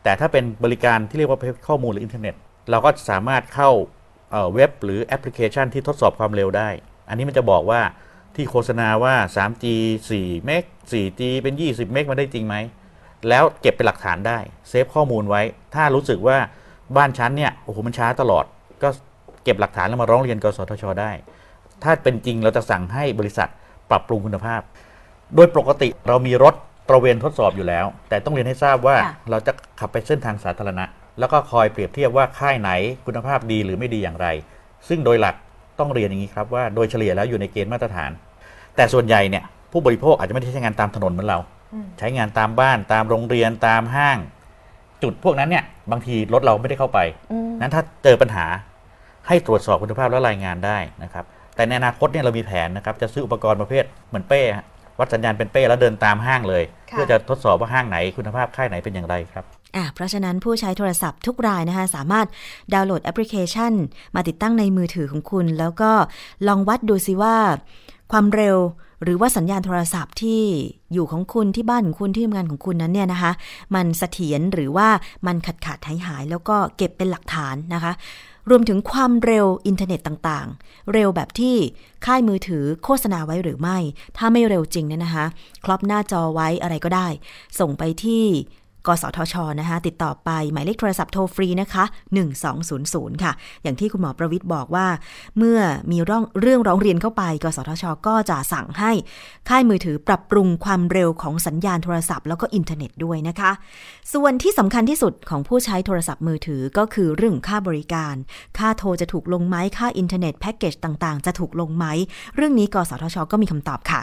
[0.02, 2.34] แต่ถ้าเป็นบริการที่เรียกว่าข้อมูลหรืออินเทอร์เน็ต
[2.70, 3.70] เราก็สามารถเข้า
[4.30, 6.68] เอ่อเว็บหรือแอปพลิเคชันที่ทดสอบความเร็วได้
[7.08, 7.80] อันนี้มันจะบอกว่า
[8.36, 9.64] ที่โฆษณาว่า 3G
[10.10, 12.56] 4 เมก 4G เป็น 20 เมกมันได้จริงไหม
[13.28, 15.42] แล้วเก็บเป็นหลักฐานได้ เซฟข้อมูลไว้
[15.74, 16.38] ถ้ารู้สึกว่า
[16.96, 18.44] บ้านชั้นเนี่ย โอ้โห มันช้าตลอด
[18.82, 18.88] ก็
[19.44, 21.12] เก็บหลักฐานแล้วมาร้องเรียนกสทช ได้
[21.82, 23.48] ถ้าเป็นจริงเราจะสั่งให้บริษัท
[23.90, 24.60] ปรับปรุงคุณภาพ
[25.34, 26.54] โดยปกติเรามีรถ
[26.88, 30.84] ตระเวนทดสอบอยู่แล้ว แต่ต้องเรียนให้ทราบว่าค่ะ เราจะขับไปเส้นทางสาธารณะ
[31.18, 32.70] แล้วก็คอยเปรียบเทียบว่าค่ายไหน
[33.06, 34.26] คุณภาพดีหรือไม่ดีอย่างไร
[34.88, 35.34] ซึ่งโดยหลัก
[35.78, 38.10] ต้องเรียนอย่างนี้ครับว่าโดยเฉลี่ยแล้วอยู่ในเกณฑ์มาตรฐาน
[38.76, 41.38] แต่ส่วนใหญ่เนี่ยผู้บริโภคอาจจะไม่ได้ใช้งานตามถนนเหมือนเรา
[41.98, 44.18] ใช้งานตามบ้านตามโรงเรียนตามห้าง
[45.02, 46.98] จุดพวกนั้นเนี่ยบางทีรถเราไม่ได้เข้าไป
[47.60, 48.46] นั้นถ้าเจอปัญหา
[49.28, 54.66] ให้ตรวจสอบคุณภาพและรายงานได้นะครับ แต่ในอนาคตเนี่ยเรามีแผนนะครับ จะซื้ออุปกรณ์ประเภทเหมือนเป้ฮะ
[55.00, 59.44] วัดสัญญาณเป็นเป้แล้วเดินตามห้างเลยค่ะเพื่อจะทดสอบว่าห้างไหนคุณภาพค่ายไหนเป็นอย่างไรครับ
[59.76, 62.26] อะเพราะฉะนั้นผู้ใช้โทรศัพท์ทุกรายนะคะ สามารถ
[62.72, 63.72] ดาวน์โหลดแอปพลิเคชัน
[64.14, 65.90] มาติดตั้งในมือถือของคุณ แล้วก็
[66.48, 67.36] ลองวัดดูสิว่า
[68.12, 68.56] ความเร็ว
[69.02, 70.42] หรือว่าสัญญาณโทรศัพท์ที่
[70.92, 73.32] อยู่ของคุณที่บ้านของคุณที่ทำงานของคุณนั้นเนี่ยนะคะ
[73.74, 74.88] มันเสถียรหรือว่า
[75.26, 77.92] มันขาดขาดหายหายๆแล้วก็เก็บเป็นหลักฐานนะคะ
[78.48, 81.57] รวมถึงความเร็วอินเทอร์เน็ตต่างๆ เร็วแบบที่
[82.07, 83.79] ค่ายมือถือโฆษณาไว้หรือไม่
[84.16, 85.26] ถ้าไม่เร็วจริงเนี่ยนะคะ
[85.64, 87.09] crop หน้าจอไว้อะไรก็ได้
[87.59, 88.24] ส่งไปที่
[88.86, 91.84] กสทชนะคะติดต่อไปหมายเลขโทรศัพท์โทรฟรีนะคะ
[92.54, 94.86] 1200 ค่ะ อย่างที่คุณหมอประวิทย์บอกว่า
[95.38, 98.92] เมื่อมีร่องเรื่องร้องเรียนเข้าไป กสทช ก็จะสั่งให้
[99.48, 103.50] ค่ายมือถือปรับปรุงความเร็วของสัญญาณโทรศัพท์แล้วก็อินเทอร์เน็ตด้วยนะคะ
[104.12, 108.14] ส่วนที่สำคัญที่สุดของผู้ใช้โทรศัพท์มือถือก็คือเรื่องค่าบริการ
[108.58, 111.86] ค่าโทรจะถูกลงไหมค่าอินเทอร์เน็ตแพ็กเกจต่างๆ จะถูกลงไหม
[112.36, 114.00] เรื่องนี้กสทช ก็มีคำตอบค่ะ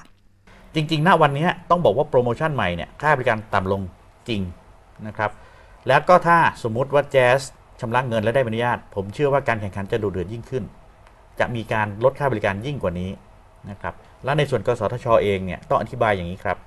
[0.75, 3.81] จริงๆ ณ วันนี้ต้องบอกว่าโปรโมชั่นใหม่เนี่ยค่าบริการต่ำลง
[4.29, 4.41] จริง
[5.07, 5.31] นะครับ
[5.87, 7.41] แล้วก็ถ้าสมมุติว่าแจ๊ส
[7.79, 10.63] ชำระเงินและได้ใบอนุญาต ผมเชื่อว่าการแข่งขันจะดูเดือดยิ่งขึ้น
[11.39, 13.09] จะมีการลดค่าบริการยิ่งกว่านี้
[13.69, 16.57] นะครับและในส่วนกสทชเองเนี่ยต้องอธิบายอย่างนี้ครับ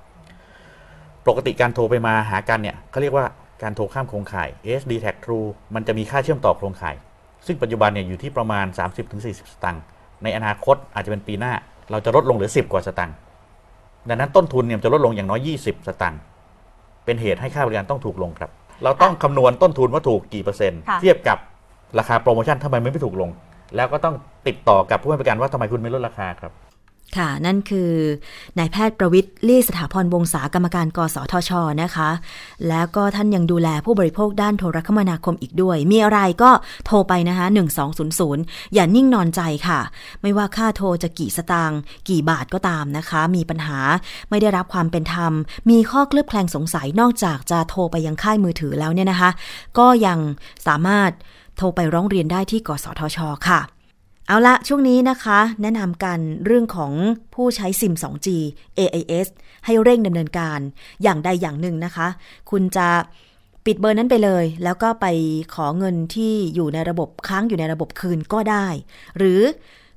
[1.27, 3.25] ปกติการโทรไปมาหากันเนี่ยเขาเรียกว่า
[3.63, 6.95] การโทรข้ามโครงข่าย SD Tag True มันจะมีค่าเชื่อมต่อโครงข่าย
[7.45, 8.65] ซึ่งปัจจุบันเนี่ยอยู่ที่ประมาณ
[9.09, 9.83] 30-40 สตางค์
[10.23, 11.53] ในอนาคตอาจจะเป็นปีหน้า
[11.91, 13.15] เราจะลดลงเหลือ 10 กว่าสตางค์
[14.09, 16.19] ดังนั้นต้นทุนเนี่ยจะลดลงอย่างน้อย 20 สตางค์
[17.05, 18.51] เป็นเหตุให้ค่าบริการต้องถูกลงครับ
[18.83, 21.37] เราต้องคำนวณต้นทุนว่าถูกกี่เปอร์เซ็นต์ ค่ะ เทียบกับ
[21.99, 23.29] ราคาโปรโมชั่นทำไมไม่ถูกลง
[23.75, 24.15] แล้วก็ต้อง
[24.47, 26.51] ติดต่อกับผู้ให้บริการว่าทำไมคุณไม่ลดราคาครับ
[27.17, 27.91] ค่ะ นั่นคือ
[28.57, 31.51] นายแพทย์ประวิทย์ลี่สถาพรวงศากรรมการกสทช
[31.83, 32.09] นะคะ
[32.69, 36.51] แล้วก็ท่านยังดูแลผู้บริโภคด้านโทรคมนาคมอีกด้วย มีอะไรก็
[36.85, 37.45] โทรไปนะคะ
[38.09, 39.79] 1200 อย่านิ่งนอนใจค่ะ
[40.21, 43.79] ไม่ว่าค่าโทรจะกี่สตางค์กี่บาทก็ตามนะคะ มีปัญหา
[44.29, 45.33] ไม่ได้รับความเป็นธรรม
[45.69, 49.29] มีข้อเคลือบแคลงสงสัยนอกจากจะโทรไปยังค่ายมือถือแล้วเนี่ยนะคะ
[49.77, 50.19] ก็ยัง
[50.67, 51.11] สามารถ
[51.57, 53.17] โทรไปร้องเรียนได้ที่กสทช
[53.49, 53.61] ค่ะ
[54.31, 56.93] เอาละช่วงนี้นะคะ แนะนำกันเรื่องของ
[57.35, 58.27] ผู้ใช้ซิม 2G
[58.79, 59.27] AIS
[59.65, 60.59] ให้เร่งดำเนินการ
[61.03, 62.07] อย่างใดอย่างหนึ่งนะคะ
[62.51, 62.87] คุณจะ
[63.65, 65.05] ปิดเบอร์นั้นไปเลย แล้วก็ไป
[65.53, 68.67] ขอเงินที่อยู่ในระบบค้างอยู่ในระบบคืนก็ได้
[69.17, 69.41] หรือ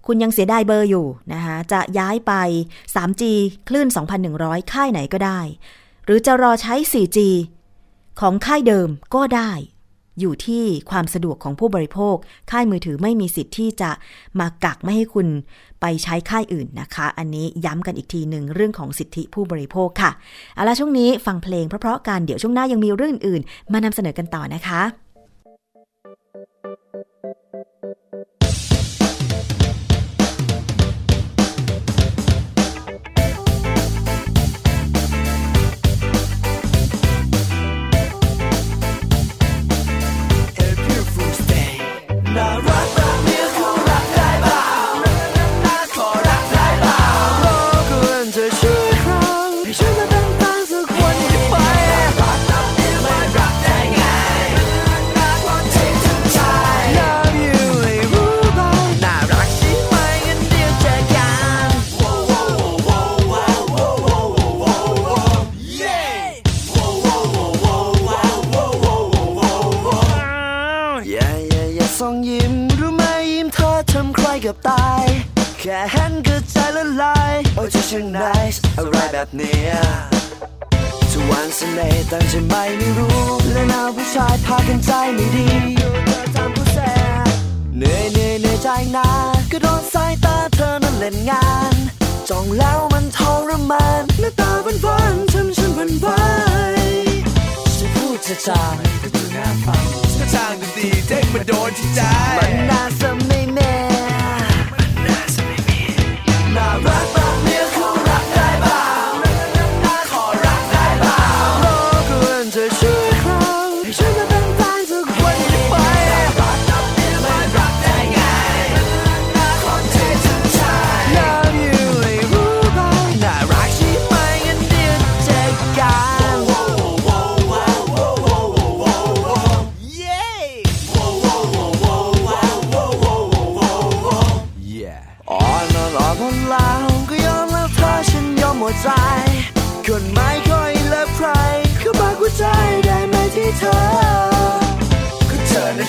[0.07, 2.33] คุณยังเสียดายเบอร์อยู่นะคะจะย้ายไป
[2.94, 3.23] 3G
[3.68, 3.88] คลื่น
[4.31, 5.40] 2,100 ค่ายไหนก็ได้
[6.05, 7.18] หรือจะรอใช้ 4G
[8.20, 9.51] ของค่ายเดิมก็ได้
[10.20, 12.16] อยู่ที่ความสะดวกของผู้บริโภค
[12.50, 13.90] ค่ายมือถือไม่มีสิทธิ์ที่จะ
[14.40, 15.27] มากักไม่ให้คุณ
[15.81, 20.11] ไปใช้ค่ายอื่นนะคะ อันนี้ย้ำกันอีกทีหนึ่งเรื่องของสิทธิผู้บริโภคค่ะ
[20.55, 24.83] เอาละช่วงนี้ฟังเพลงเพราะๆกันเดี๋ยวช่วงหน้ายังมีเรื่องอื่นๆมานำเสนอกันต่อนะคะ
[42.37, 42.74] น่ารั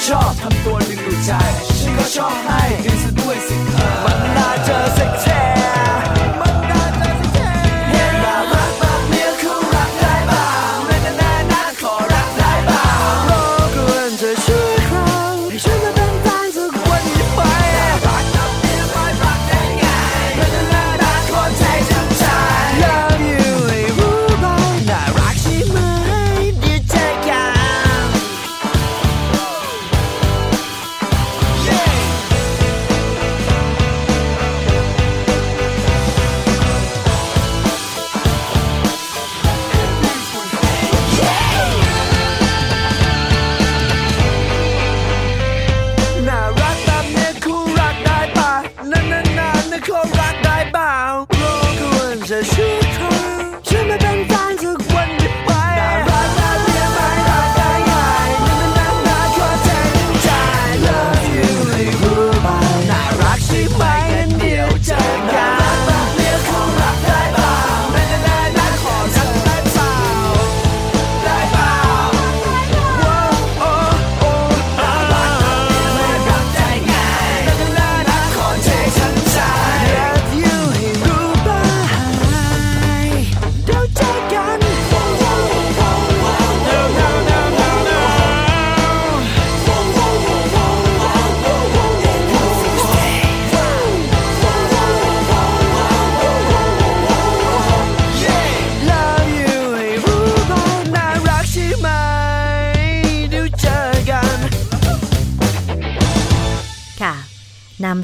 [0.07, 1.31] ชอบทำตัวดึงดูดใจ
[1.79, 3.75] ฉันก็ชอบให้กันซะด้วยสิเธ
[4.11, 4.14] อ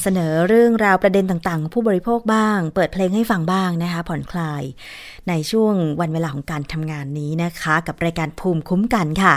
[0.02, 4.64] ำเสนอเรื่องราวประเด็นต่างๆ ผู้บริโภคบ้าง เปิดเพลงให้ฟังบ้างนะคะ ผ่อนคลาย
[5.30, 9.34] ในช่วงวันเวลาของการทำงานนี้นะคะ กับรายการภูมิคุ้มกันค่ะ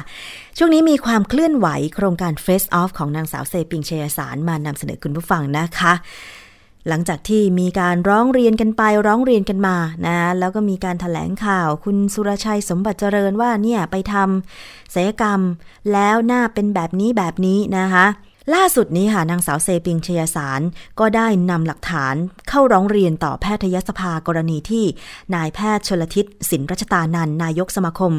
[0.58, 5.92] ช่วงนี้มีความเคลื่อนไหวโครงการ Face Off ของนางสาวเซปิงเชยสารมานำเสนอคุณผู้ฟังนะคะ
[6.88, 15.40] หลังจากที่มีการร้องเรียนกันไปร้องเรียนกันมานะแล้วก็มีการถแถลงข่าวคุณสุรชัยสมบัติเจริญว่าเนี่ยไปทำศัลยกรรม
[15.92, 18.06] แล้วหน้าเป็นแบบนี้แบบนี้นะคะ
[18.54, 20.60] ล่าสุดนี้ค่ะนางสาวเซปิงชยสาร
[21.00, 22.14] ก็ได้นำหลักฐาน
[22.48, 24.84] เข้าร้องเรียนต่อแพทยสภากรณีที่
[25.34, 28.12] นายแพทย์ชลทิศสินรัชตานันนายกสมาคม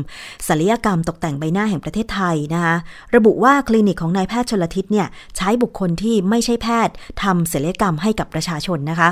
[0.48, 2.76] ศัลยกรรมตกแต่งใบหน้าแห่งประเทศไทยนะคะ
[3.16, 5.08] ระบุว่าคลินิกของนายแพทย์ชลทิศเนี่ย
[5.38, 9.10] ใช้บุคคลที่ไม่ใช่แพทย์ทำศัลยกรรมให้กับประชาชนนะคะ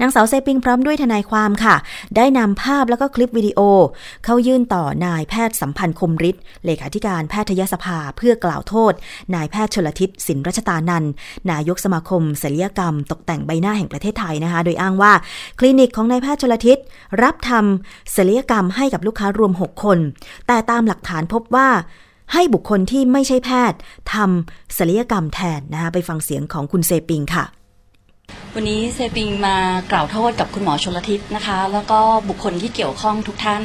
[0.00, 1.74] นางสาวเซปิงพร้อมด้วยทนายความค่ะ
[2.16, 3.60] ได้นำภาพแล้วก็คลิปวิดีโอ
[4.24, 8.92] เข้ายื่นต่อนายแพทย์สัมพันธ์คมฤทธิ์เลขาธิการแพทยสภาเพื่อกล่าวโทษ
[9.34, 11.04] นายแพทย์ชลทิศสินรัชตานัน
[11.50, 15.12] นายกสมาคมศัลยกรรม ตกแต่งใบหน้าแห่งประเทศไทยนะคะ โดยอ้างว่า
[15.58, 16.78] คลินิกของนายแพทย์ชลทิศ
[17.22, 19.98] รับทำศัลยกรรมให้กับลูกค้ารวม 6 คน
[20.46, 21.68] แต่ตามหลักฐานพบว่า
[22.32, 23.78] ให้บุคคลที่ไม่ใช่แพทย์
[24.14, 27.44] ทำศัลยกรรมแทนนะคะไปฟังเสียงของคุณเซปิงค่ะ
[28.54, 29.56] วันนี้เซปิงมา
[29.92, 33.62] กล่าวโทษกับคุณหมอชลทิศนะคะ แล้วก็บุคคลที่เกี่ยวข้องทุกท่าน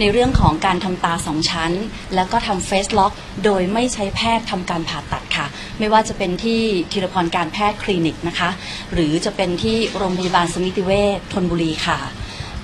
[0.00, 1.72] ในเรื่องของการทำตาสองชั้น
[2.14, 3.12] แล้วก็ทำเฟสล็อก
[3.44, 5.46] โดยไม่ใช้แพทย์ทำการผ่าตัดค่ะ
[5.78, 6.60] ไม่ว่าจะเป็นที่
[6.92, 8.50] ทีรพรการแพทย์คลินิกนะคะ
[8.92, 11.98] หรือจะเป็นที่โรงพยาบาลสมิติเวชธนบุรีค่ะ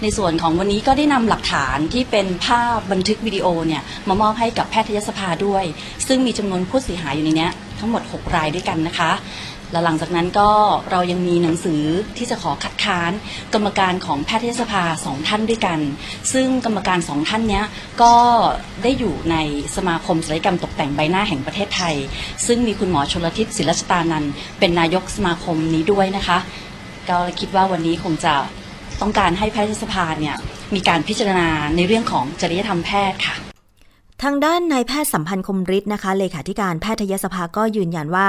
[0.02, 5.64] ในส่วนของวันนี้ก็ได้นำหลักฐานที่เป็นภาพบันทึกวิดีโอเนี่ยมามอบให้กับแพทยสภาด้วย
[6.06, 9.10] ซึ่งมีจำนวนผู้เสียหายอยู่ในเนี้ยทั้งหมด 6 รายด้วยกันนะคะ
[9.72, 10.50] และหลังจากนั้นก็
[10.90, 11.82] เรายังมีหนังสือ
[12.16, 13.12] ที่จะขอคัดค้าน
[13.54, 15.78] กรรมการของแพทยสภาสองท่านด้วยกัน
[16.32, 17.64] ซึ่งกรรมการสองท่านเนี้ย
[18.02, 18.14] ก็
[18.82, 19.36] ได้อยู่ใน
[19.76, 21.94] สมาคมศัลยกรรมตกแต่งใบหน้าแห่งประเทศไทย
[22.46, 24.24] ซึ่งมีคุณหมอชลทิศศิลชตานัน
[24.58, 26.38] เป็นนายกสมาคมนี้ด้วยนะคะ
[27.10, 28.34] ก็คิดว่าวันนี้คงจะ
[29.00, 30.36] ต้องการให้แพทยสภาเนี่ย
[30.74, 33.55] มีการพิจารณาในเรื่องของจริยธรรมแพทย์ค่ะ
[34.22, 38.28] ทางด้านนายแพทย์สัมพันธ์คมฤทธิ์นะคะเลขาธิการแพทยสภาก็ยืนยันว่า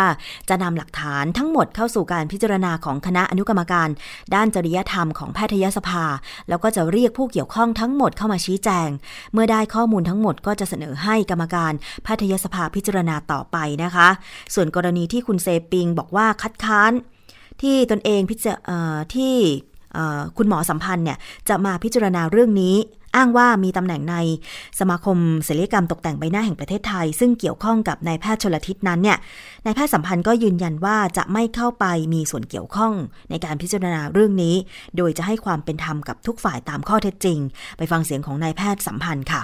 [0.50, 3.90] จะนำหลักฐานทั้งหมดเข้าสู่การพิจารณาของคณะอนุกรรมการ
[4.36, 6.06] ด้านจริยธรรมของแพทยสภา
[6.50, 8.90] แล้วก็จะเรียกผู้เกี่ยวข้องทั้งหมดเข้ามาชี้แจง
[9.34, 11.74] เมื่อได้ข้อมูลทั้งหมดก็จะเสนอให้กรรมการ
[12.04, 14.08] แพทยสภาพิจารณาต่อไปนะคะ
[14.54, 16.92] ส่วนกรณีที่คุณเซปิงบอกว่าคัดค้าน
[17.62, 18.58] ที่ตนเองพิจาร
[19.16, 19.36] ที่
[20.38, 21.18] คุณหมอสัมพันธ์เนี่ย
[21.50, 22.76] จะมาพิจารณาเรื่องนี้
[23.16, 24.16] อ้างว่ามีตำแหน่งใน
[24.80, 29.18] สมาคมศิลปกรรมตกแต่งใบหน้าแห่งประเทศไทย ซึ่งเกี่ยวข้องกับนายแพทย์ชลทิศนั้นเนี่ย
[29.66, 32.94] นายแพทย์สัมพันธ์ก็ยืนยันว่าจะไม่เข้าไปมีส่วนเกี่ยวข้อง
[33.30, 34.56] ในการพิจารณาเรื่องนี้
[34.98, 37.40] โดยจะให้ความเป็นธรรมกับทุกฝ่ายตามข้อเท็จจริง
[37.78, 39.42] ไปฟังเสียงของนายแพทย์สัมพันธ์ค่ะ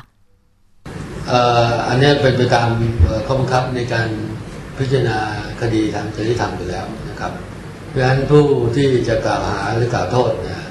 [1.87, 2.69] อันนี้เป็นไปตาม
[3.25, 4.07] ข้อบังคับในการ
[4.77, 5.17] พิจารณา
[5.61, 7.33] คดีทางจริยธรรมอยู่แล้วนะครับ
[7.93, 10.67] เพราะฉะนั้นผู้ที่จะกล่าวหาหรือกล่าวโทษเนะ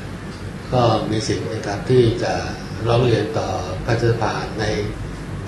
[0.72, 2.32] ก็มีสิทธิ์ในการที่จะ
[2.86, 3.48] ร้องเรียนต่อ
[3.82, 4.64] แพทยสภาใน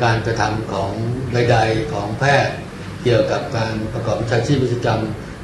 [0.02, 0.90] การกระทำของ
[1.32, 2.56] ใดๆของแพทย์
[3.02, 5.00] เกี่ยวกับการประกอบวิชาชีพวิศกรรม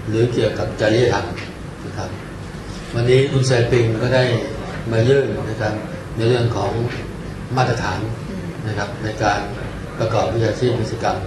[0.08, 1.26] หรือเกี่ยวกับจริยธรรม
[1.86, 2.10] นะครับ
[2.94, 4.24] วันนี้คุณแซปิงก็ได้
[4.92, 5.74] มายื่นนะครับ
[6.16, 6.72] ในเรื่องของ
[7.56, 7.98] มาตรฐาน
[8.66, 9.40] นะครับในการ
[9.98, 11.18] ประกอบวิชาชีพวิศกรรม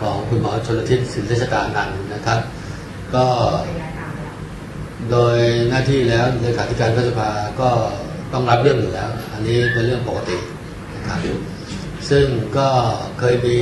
[0.00, 2.40] ของคุณหมอชลทิศศิลปกานันนะครับ
[3.14, 3.26] ก็
[5.10, 5.36] โดย
[5.68, 7.70] หน้าที่แล้วเลขาธิการรัฐสภาก็
[8.32, 10.38] ต้องรับเรื่องอยู่แล้ว อันนี้เป็นเรื่องปกติ
[10.94, 11.18] นะครับ
[12.10, 12.26] ซึ่ง
[12.58, 12.68] ก็
[13.18, 13.58] เคยมี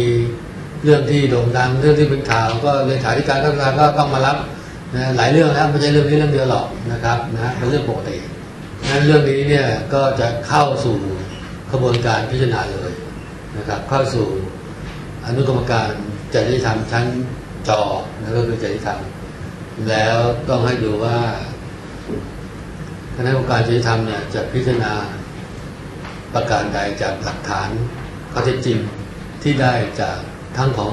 [0.84, 4.36] เรื่องที่โด่งดังเรื่องที่เป็นข่าวก็เลขาธิการรัฐสภาก็ต้องมารับ
[4.94, 8.16] นะหลายเรื่องแล้วไม่ใช่เรื่องนี้เรื่องเดียวหรอกนะครับนะเป็นเรื่องปกติ
[8.90, 10.96] นั้นเรื่องนี้เนี่ยก็จะเข้าสู่
[11.70, 12.92] กระบวนการพิจารณาเลย
[13.56, 14.26] นะครับเข้าสู่
[15.26, 15.90] อนุกรรมการ
[16.34, 17.04] จริยธรรมชั้น
[17.68, 17.80] จอ
[18.20, 18.98] นะก็คือจริยธรรม
[19.88, 20.16] แล้ว
[20.48, 21.18] ต้องให้ดูว่า
[23.16, 24.92] คณะกรรมการจริยธรรมเนี่ยจะพิจารณา
[26.34, 27.68] ประการใดจากหลักฐาน
[28.32, 28.78] ข้อเท็จจริง
[29.42, 30.18] ที่ได้จาก
[30.56, 30.92] ทั้งของ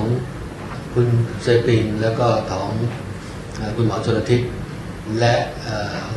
[0.94, 1.08] คุณ
[1.44, 2.70] เซปิงแล้วก็ของ
[3.76, 4.42] คุณหมอชนทิศ
[5.20, 5.34] และ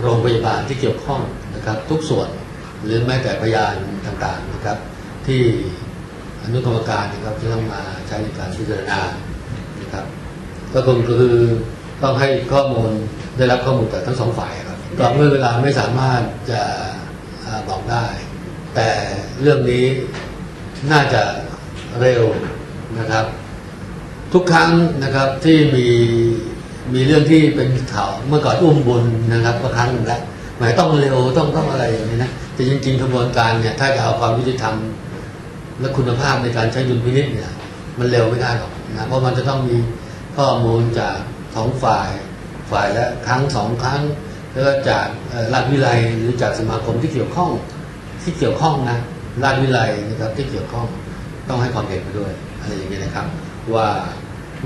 [0.01, 1.21] โรงพยาบาลที่เกี่ยวข้อง
[1.55, 2.29] นะครับ ทุกส่วน
[2.85, 3.75] หรือแม้แต่พยาน
[4.07, 4.79] ต่างๆนะครับ
[5.27, 5.43] ที่
[6.43, 9.01] อนุกรรมการนะครับที่ต้องมาใช้ในการพิจารณา
[9.81, 10.05] นะครับ
[10.73, 11.37] ก็คงคือ
[12.03, 12.91] ต้องให้ข้อมูล
[13.37, 16.63] ได้รับข้อมูลจากทั้งสองฝ่ายครับก็เมื่อเวลาไม่สามารถจะ
[17.69, 18.07] บอกได้
[18.75, 18.89] แต่
[19.41, 19.85] เรื่องนี้
[20.93, 21.23] น่าจะ
[22.01, 22.23] เร็ว
[22.99, 23.25] นะครับ
[24.33, 24.71] ทุกครั้ง
[25.05, 25.87] นะครับที่มี
[26.95, 30.23] มีเรื่องที่เป็นข่าวเมื่อก่อนอุ้มบุญนะครับก็ครั้งหนึ่งแล้ว
[30.59, 34.75] หมายต้องเร็วต้องต้องอะไรอย่างนี้นะแต่จริงๆกระบวนการเนี่ยถ้าจะเอาความยุติธรรม
[35.81, 37.53] และคุณภาพในการใช้ดุลพินิจเนี่ย
[37.99, 39.77] มันเร็วไม่ได้หรอกนะเพราะมันจะต้องมี
[40.37, 41.17] ข้อมูลจาก
[41.57, 42.11] สองฝ่าย
[42.71, 44.03] ฝ่ายละครั้งสองครั้ง
[44.53, 45.07] แล้วก็จาก
[45.53, 47.51] ราชวิไลหรือจากสมาคมที่เกี่ยวข้อง
[48.23, 48.99] ที่เกี่ยวข้องนะ
[49.45, 50.87] ราชวิไลนะครับที่เกี่ยวข้อง
[51.49, 53.27] ต้องให้ความเห็นไปด้วยอะไรอย่างเงี้ยนะครับ
[53.75, 53.89] ว่า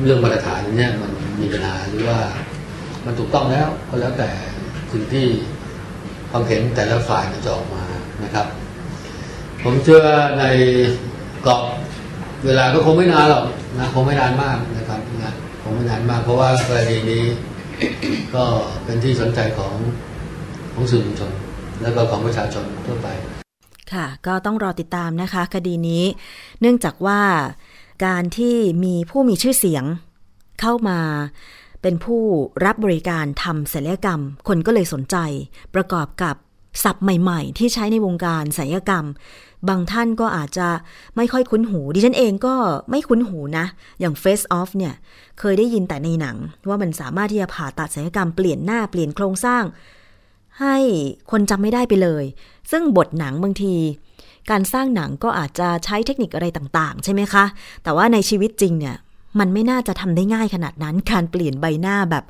[0.04, 2.18] เรื่องมาตรฐานเนี่ยมันมีปัญหาหรือว่า
[3.04, 4.30] มันถูกต้องแล้วก็แล้วแต่
[4.92, 5.26] สิ่งที่
[6.30, 7.84] ความเห็นแต่ละฝ่ายมันจะออกมา
[8.24, 8.46] นะครับ
[9.62, 10.04] ผมเชื่อ
[10.38, 10.44] ใน
[11.42, 11.62] เกรอบ
[12.46, 13.44] เวลาก็คงไม่นานหรอก
[13.78, 15.00] นะคงไม่นานมากนะครับ
[15.74, 17.24] ไม่นานมาก เพราะว่ากรณีนี้
[18.34, 18.44] ก็
[18.84, 19.74] เป็นที่สนใจของ
[20.74, 21.32] ของสื่อมวลชน
[21.82, 23.08] แล้วก็ของประชาชนทั่วไป
[23.92, 26.04] ค่ะ ก็ต้องรอติดตามนะคะ คดีนี้
[26.60, 27.20] เนื่องจากว่า
[28.06, 29.84] การที่มีผู้มีชื่อเสียง
[30.60, 31.00] เข้ามา
[31.82, 32.22] เป็นผู้
[32.64, 35.16] รับบริการทำศัลยกรรม คนก็เลยสนใจ
[35.74, 36.36] ประกอบกับ
[36.82, 39.06] ศัพท์ใหม่ๆ ที่ใช้ในวงการศัลยกรรม
[39.68, 40.68] บางท่านก็อาจจะ
[41.16, 42.54] ไม่ค่อยคุ้นหู ดิฉันเองก็
[42.90, 43.64] ไม่คุ้นหูนะ
[44.00, 44.94] อย่าง face off เนี่ย
[45.38, 46.36] เคยได้ยินแต่ในหนัง
[46.68, 49.62] ว่ามันสามารถที่จะผ่าตัดศัลยกรรมเปลี่ยนหน้าเปลี่ยนโครงสร้าง
[50.60, 50.76] ให้
[51.30, 52.24] คนจำไม่ได้ไปเลย
[52.70, 53.74] ซึ่งบทหนังบางที
[54.50, 57.44] การสร้างหนังก็อาจจะใช้เทคนิคอะไรต่างๆ ใช่ไหมคะ
[57.82, 58.96] แต่ว่าในชีวิตจริงเนี่ย
[59.38, 62.24] มันไม่น่าจะทำได้ง่ายขนาดนั้น การเปลี่ยนใบหน้าแบบ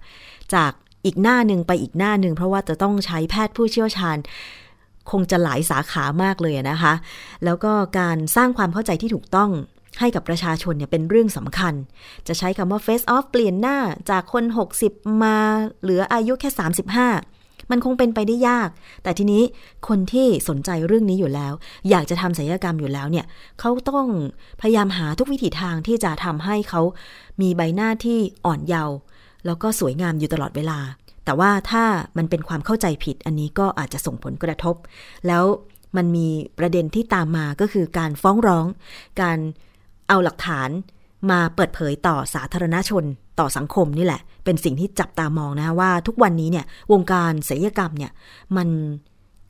[0.54, 0.72] จาก
[1.04, 4.16] อีกหน้าหนึ่งไปอีกหน้าหนึ่งเพราะว่าจะต้องใช้แพทย์ผู้เชี่ยวชาญ
[5.10, 6.94] คงจะหลายสาขามากเลยนะคะ
[7.44, 9.50] แล้วก็การสร้างความเข้าใจที่ถูกต้อง
[10.00, 11.74] ให้กับประชาชนเนี่ยเป็นเรื่องสำคัญ
[12.28, 13.78] จะใช้คำว่า face off เปลี่ยนหน้า
[14.10, 14.44] จากคน
[14.82, 15.36] 60 มา
[15.82, 16.50] เหลืออายุแค่
[17.10, 18.68] 35 มันคงเป็นไปได้ยาก
[19.02, 19.42] แต่ทีนี้
[19.88, 21.52] คนที่สนใจเรื่องนี้อยู่แล้ว
[21.90, 23.26] อยากจะทำศัลยกรรมอยู่แล้วเนี่ย
[23.60, 24.06] เขาต้อง
[24.60, 26.82] พยายามหาทุกวิถีทางที่จะทำให้เขา
[27.40, 28.96] มีใบหน้าที่อ่อนเยาว์
[29.46, 30.78] แล้วก็สวยงามอยู่ตลอดเวลา
[31.24, 31.85] แต่ว่าถ้า
[32.16, 34.76] มันเป็นความเข้าใจผิดอันนี้ก็อาจจะส่งผลกระทบ
[35.26, 35.44] แล้ว
[35.96, 36.28] มันมี
[36.59, 38.66] ประเด็นที่ตามมาก็คือการฟ้องร้อง
[39.20, 39.38] การ
[40.09, 40.70] เอาหลักฐาน
[41.30, 43.04] มาเปิดเผยต่อสาธารณชน
[43.40, 48.12] ต่อสังคมนี่แหละ เป็นสิ่งที่จับตามองนะคะว่าทุกวันนี้เนี่ยวงการศัลยกรรมเนี่ย
[48.57, 48.68] มัน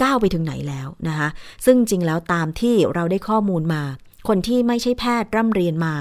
[0.03, 1.29] ก้าวไปถึงไหนแล้วนะคะ
[1.65, 3.83] ซึ่งจริงแล้วตามที่เราได้ข้อมูลมา
[4.29, 5.95] คนที่ไม่ใช่แพทย์ร่ำเรียนมา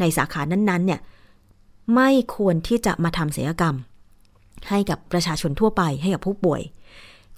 [0.00, 1.00] ในสาขานั้นๆเนี่ย
[1.94, 3.76] ไม่ควรที่จะมาทำศัลยกรรม
[4.68, 6.62] ให้กับประชาชนทั่วไปให้กับผู้ป่วย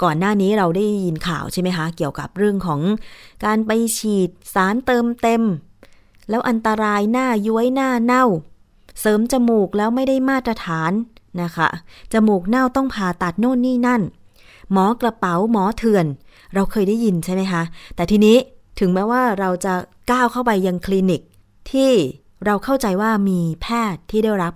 [0.02, 2.80] ก่อนหน้านี้เราได้ยินข่าวใช่ไหมคะ เกี่ยวกับเรื่องของ
[3.44, 5.42] การไปฉีดสารเติมเต็ม
[6.28, 8.24] แล้วอันตรายหน้าย้วยหน้าเน่า
[9.00, 10.92] เสริมจมูกแล้วไม่ได้มาตรฐาน
[11.42, 11.68] นะคะ
[12.12, 14.02] จมูกเน่าต้องผ่าตัดโน่นนี่นั่น
[14.72, 16.06] หมอกระเป๋าหมอเถื่อน
[16.54, 17.62] เราเคยได้ยินใช่ไหมคะ
[17.94, 18.36] แต่ทีนี้
[18.78, 19.74] ถึงแม้ว่าเราจะ
[20.10, 21.20] ก้าวเข้าไปยังคลินิก
[21.70, 21.92] ที่
[22.44, 24.54] เราเข้าใจว่ามีแพทย์ที่ได้รับ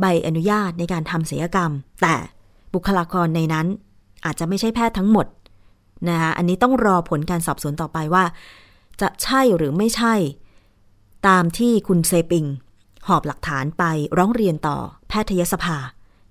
[0.00, 1.72] ใบอนุญาตในการทำศัลยกรรม
[2.02, 2.14] แต่
[2.74, 3.66] บุคลากรในนั้น
[4.24, 5.26] อาจจะไม่ใช่แพทย์ทั้งหมด
[6.08, 8.24] นะคะอันนี้ต้องรอผลการสอบสวนต่อไปว่า
[9.00, 10.14] จะใช่หรือไม่ใช่
[11.28, 12.44] ตามที่คุณเซปิง
[13.06, 13.84] หอบหลักฐานไป
[14.18, 14.76] ร้องเรียนต่อ
[15.08, 15.78] แพทยสภา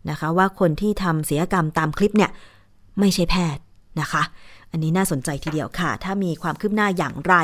[0.09, 2.31] นะคะ ว่าคนที่ทำศิลยกรรมตามคลิปเนี่ย
[2.99, 3.63] ไม่ใช่แพทย์
[4.01, 4.23] นะคะ
[4.75, 7.35] อันนี้น่าสนใจทีเดียวค่ะ ถ้ามีความคืบหน้าอย่างไร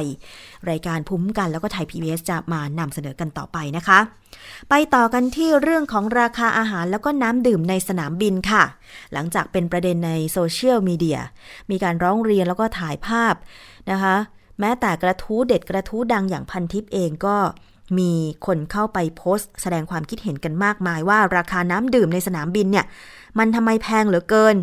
[0.70, 4.00] รายการภูมิคุ้มกันแล้วก็ไทย PBS จะมานำเสนอกันต่อไปนะคะ
[4.70, 8.64] ไปต่อกันที่เรื่องของราคาอาหารแล้วก็น้ำดื่มในสนามบินค่ะ
[9.14, 11.20] หลังจากเป็นประเด็นในโซเชียลมีเดีย
[11.72, 13.34] มีการร้องเรียนแล้วก็ถ่ายภาพ
[13.92, 14.16] นะคะ
[14.60, 17.38] แม้แต่กระทู้เด็ดกระทู้ดังอย่างพันทิปเองก็
[17.98, 18.12] มี
[18.46, 22.86] คนเข้าไปโพสต์ แสดงความคิดเห็นกันมากมายว่าราคาน้ำดื่มในสนามบินเนี่ย
[23.40, 24.56] มันทำไมแพงเหลือเกิน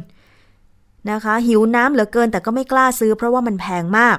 [1.10, 4.18] นะคะ หิวน้ำเหลือเกินแต่ก็ไม่กล้าซื้อ เพราะว่ามันแพงมาก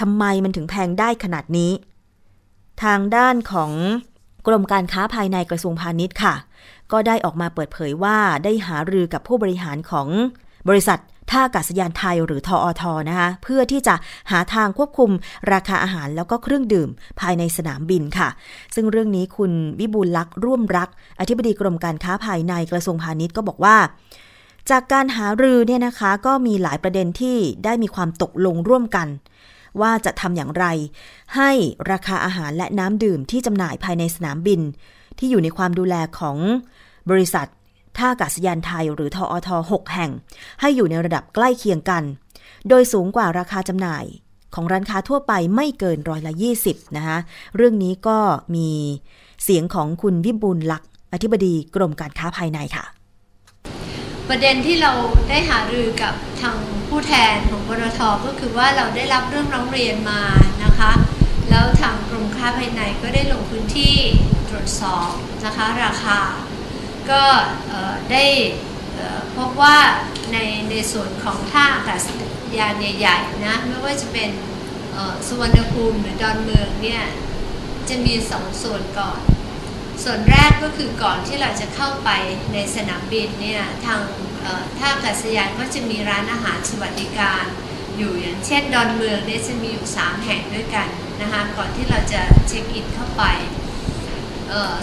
[0.00, 1.72] ทำไมมันถึงแพงได้ขนาดนี้
[2.82, 3.72] ทางด้านของ
[4.46, 6.34] กรมการค้าภายในกระทรวงพาณิชย์ค่ะ
[6.92, 10.08] ก็ได้ออกมาเปิดเผยว่าได้หารือกับผู้บริหารของ
[10.68, 10.98] บริษัท
[11.30, 13.94] ท่าอากาศยานไทยหรือทออทนะคะเพื่อที่จะ
[14.30, 15.10] หาทางควบคุม
[15.52, 16.88] ราคาอาหารแล้วก็เครื่องดื่ม
[17.20, 18.28] ภายในสนามบินค่ะ
[18.74, 20.88] ซึ่งเรื่องนี้คุณวิบูลลักษ์ร่วมรัก
[21.20, 23.76] อธิบดีกรมการค้าภายในกระทรวงพาณิชย์ก็บอกว่า
[24.70, 29.08] จากการหารือเนี่ยนะคะก็มีหลายประเด็นที่ได้มีความตกลงร่วมกัน
[29.80, 30.64] ว่าจะทำอย่างไร
[31.36, 31.50] ให้
[31.90, 34.60] ราคาอาหารและน้ำดื่มที่จำหน่ายภายในสนามบิน
[35.18, 36.36] ที่อยู่ในความดูแลของ
[37.10, 37.46] บริษัท
[37.96, 40.10] ท่าอากาศยานไทยหรือทออท6 แห่ง
[40.60, 42.02] ให้อยู่ในระดับใกล้เคียงกัน
[42.68, 44.04] โดยสูงกว่าราคาจำหน่าย
[44.54, 46.32] ของร้านค้าทั่วไปไม่เกินร้อยละ
[46.64, 47.18] 20 นะคะ
[47.56, 48.18] เรื่องนี้ก็
[48.54, 48.68] มี
[49.44, 52.95] เสียงของคุณวิบูลลักษ์อธิบดีกรมการค้าภายในค่ะ
[54.28, 54.92] ประเด็นที่เรา
[55.28, 56.56] ได้หารือกับทาง
[56.88, 60.22] ผู้แทนของบรทก็คือว่าเราได้รับเรื่องร้องเรียนมา
[60.64, 60.92] นะคะ
[61.50, 63.96] แล้วทางกรมค้าภายในก็ได้ลงพื้นที่
[64.48, 65.10] ตรวจสอบ
[65.44, 66.20] นะคะราคา
[67.10, 67.22] ก็
[68.12, 68.24] ได้
[69.36, 69.78] พบว่า
[70.32, 70.38] ใน
[70.70, 72.08] ในส่วนของท่าอากาศ
[72.58, 74.30] ยานใหญ่ๆนะไม่ว่าจะเป็น
[75.26, 77.02] สุวรรณภูมิหรือดอนเมืองเนี่ย
[77.88, 79.20] จะมีสองส่วนก่อน
[80.04, 82.10] ส่วนแรกก็คือก่อนที่เราจะเข้าไป
[82.52, 84.00] ในสนามบินเนี่ยทาง
[84.78, 87.44] ท่าอากาศยานก็จะมีร้านอาหารสวัสดิการ
[87.98, 90.88] อยู่อย่างเช่นดอนเมืองเนี่ยจะมีอยู่ 3 แห่งด้วยกัน
[91.20, 93.24] นะคะก่อนที่เราจะเช็คอินเข้าไป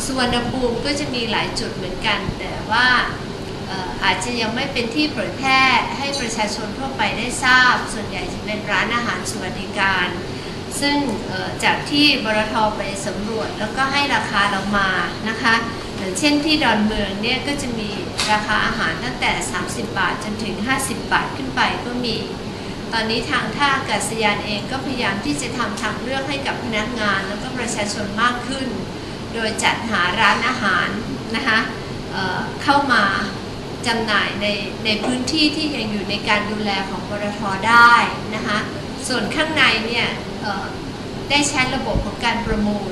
[0.05, 2.87] สุวรรณภูมิก็จะมีหลายจุดเหมือนกัน แต่ว่า
[4.03, 5.61] อาจจะยังไม่เป็นที่เผยแพร่
[5.97, 10.07] ให้ประชาชนทั่วไปได้ทราบ ส่วนใหญ่จะเป็นร้านอาหารสวัสดิการ
[10.83, 10.97] ซึ่ง
[11.63, 14.89] จากที่บรทไปสำรวจแล้วก็ให้ราคาเรามา
[15.29, 15.53] นะคะ
[15.97, 17.89] อย่างเช่นที่ดอนเมืองเนี่ยก็จะมี
[18.31, 19.31] ราคาอาหารตั้งแต่
[19.63, 20.55] 30 บาทจนถึง
[20.85, 22.15] 50 บาทขึ้นไปก็มี
[22.93, 28.67] ตอนนี้ทางท่าอากาศยานเองก็พยายามที่จะทำทางเลือกให้กับพนักงาน แล้วก็ประชาชนมากขึ้น
[29.33, 30.87] โดยจัดหาร้านอาหาร
[31.35, 31.59] นะคะ
[32.11, 33.03] เเข้ามา
[33.87, 34.47] จำหน่ายใน
[34.85, 37.93] ในพื้นที่ที่ยังอยู่ในการดูแลของบรทได้
[38.35, 38.57] นะคะ
[39.07, 40.07] ส่วนข้างในเนี่ย
[41.29, 42.91] ได้ใช้ระบบของการประมูล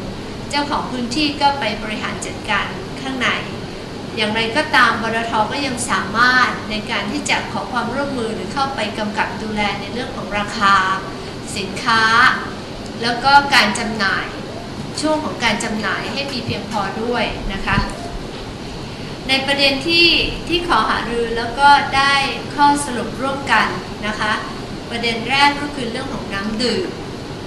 [0.49, 2.68] เจ้าของพื้นที่ก็ไปบริหารจัดการ
[3.02, 3.28] ข้างใน
[4.18, 10.76] อย่างไรก็ตามบรทก็ยังสามารถในการที่จะขอความร่วมมือหรือเข้าไปกำกับดูแลในเรื่องของราคา
[11.58, 12.04] สินค้า
[13.02, 14.28] แล้วก็การจำหน่าย
[15.02, 17.78] ช่วงของการจำหน่ายให้มีเพียงพอด้วยนะคะ
[19.28, 20.08] ในประเด็นที่
[20.47, 22.14] ที่ขอหารือแล้วก็ได้
[22.56, 23.68] ข้อสรุปร่วมกัน
[24.08, 24.32] นะคะ
[24.89, 26.88] ประเด็นแรกก็คือเรื่องของน้ำดื่ม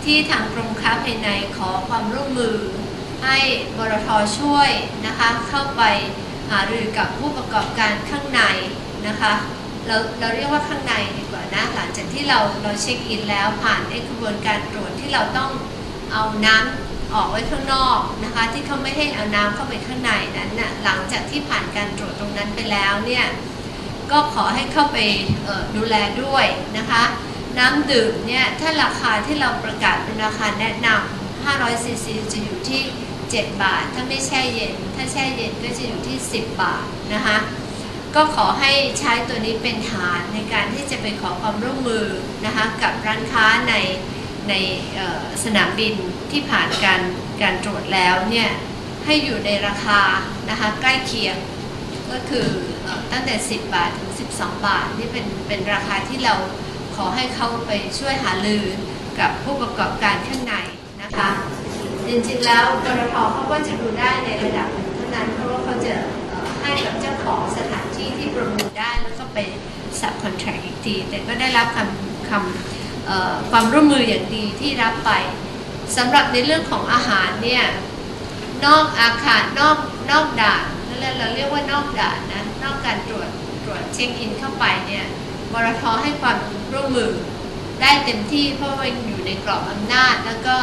[0.04, 2.56] ที่ทางกรมค้าภายในขอความร่วมมือ
[3.24, 3.38] ให้
[3.78, 4.70] บรทช่วย
[5.06, 5.82] นะคะเข้าไป
[6.50, 8.42] หารือกับผู้ประกอบการข้างใน
[9.06, 9.32] นะคะ
[9.86, 15.50] เราเราเรียกว่าข้างในดีกว่านะหลังจากที่เราเราเช็คอินแล้วผ่านในกระบวนการตรวจที่เราต้อง
[16.12, 23.24] เอาน้ำออกไว้ข้างนอกนะคะ ที่เขาไม่ให้เอาน้ำเข้าไปข้างในนั้นนะ่ะหลังจากที่ผ่านการตรวจตรงนั้นไปแล้วเนี่ย
[24.10, 24.98] ก็ขอให้เข้าไป
[25.76, 26.46] ดูแลด้วย
[26.78, 27.02] นะคะ
[27.58, 32.82] น้ำดื่มเนี่ยถ้าราคาที่เราประกาศเป็นราคาแนะนำ500ซีซีจะอยู่ที่
[33.22, 36.84] 7 บาท ถ้าไม่แช่เย็น ถ้าแช่เย็นก็จะอยู่ที่ 10 บาท
[37.14, 37.36] นะคะ
[38.14, 42.06] ก็ขอให้ใช้ตัวนี้เป็นฐานในการที่จะไปขอความร่วมมือ
[42.44, 43.74] นะคะกับร้านค้าใน
[44.48, 44.54] ใน
[45.44, 45.94] สนามบิน
[46.32, 47.00] ที่ผ่านการ
[47.42, 48.50] การตรวจแล้วเนี่ย
[49.04, 50.00] ให้อยู่ในราคา
[50.50, 51.36] นะคะใกล้เคียง
[52.10, 52.46] ก็คือ
[53.12, 56.34] ตั้งแต่ 10 บาทถึง 12 บาท นี่เป็นเป็นราคาที่เรา
[56.96, 58.64] ขอให้เขาไปช่วยหาลือ
[59.20, 60.54] กับผู้ประกอบการข้างใน
[61.02, 61.28] นะคะ
[62.08, 65.92] จริงๆแล้วกรทเขาก็จะดูได้ในระดับหนึ่งเท่านั้นเพราะว่าเขาจะ
[66.62, 69.38] ให้กับเจ้าของสถานที่ที่ประมูลได้แล้วก็ไป
[70.00, 75.10] สับคอนแทรคอีกทีแต่ก็ได้รับคำคำความร่วมมืออย่างดีที่รับไป
[75.96, 77.64] สำหรับในเรื่องของอาหารเนี่ย
[78.64, 79.78] นอกอาคารนอก
[80.10, 83.28] นอกด่านนั่นแหละเราเรียกว่านอกด่านนะนอกการตรวจ
[83.64, 85.04] ตรวจเช็คอินเข้าไปเนี่ย
[85.54, 86.36] บรทให้ความ
[86.72, 87.12] ร่วมมือ
[87.80, 90.56] ได้เต็มที่เพราะว่าอยู่ในกรอบอำนาจ แล้วก็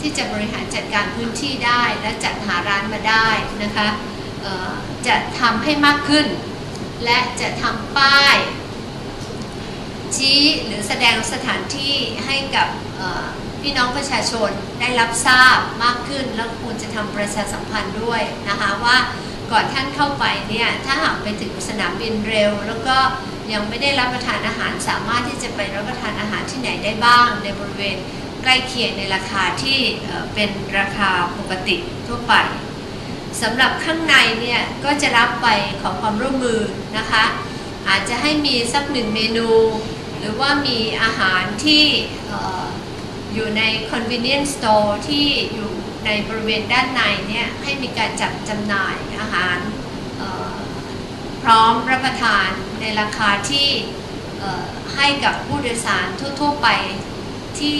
[0.00, 3.28] ที่จะบริหารจัดการพื้นที่ได้ และจัดหาร้านมาได้
[3.62, 3.88] นะคะ
[5.06, 6.26] จะทำให้มากขึ้น
[7.04, 8.36] และจะทำป้าย
[10.16, 11.94] ชี้หรือแสดงสถานที่
[12.26, 12.68] ให้กับ
[13.62, 14.50] พี่น้องประชาชน
[14.80, 18.96] ได้รับทราบมากขึ้น แล้วควรจะทำประชาสัมพันธ์ด้วยนะคะว่า
[19.52, 22.96] ก่อนท่านเข้าไปเนี่ยถ้าหากไปถึงสนามบินเร็ว แล้วก็
[23.52, 27.96] ยังไม่ได้รับประทานอาหารสามารถที่จะไปรับประทานอาหารที่ไหนได้บ้าง ในบริเวณ
[28.42, 29.78] ใกล้เคียงในราคาที่
[30.34, 31.76] เป็นราคาปกติ
[32.06, 32.34] ทั่วไป
[33.42, 35.48] สำหรับข้างในเนี่ยก็จะรับไป
[35.80, 36.60] ขอความร่วมมือ
[36.98, 37.24] นะคะ
[37.88, 39.50] อาจจะให้มีสักหนึ่งเมนู
[40.18, 41.84] หรือว่ามีอาหารที่
[43.34, 45.70] อยู่ใน convenience store ที่อยู่
[46.06, 49.56] ในบริเวณด้านในเนี่ยให้มีการจัดจำหน่ายอาหาร
[51.48, 52.48] ร้อมรับประทาน
[52.80, 53.68] ในราคาที่
[54.96, 56.06] ให้กับผู้โดยสาร
[56.40, 56.68] ทั่ว ๆ ไป
[57.58, 57.78] ที่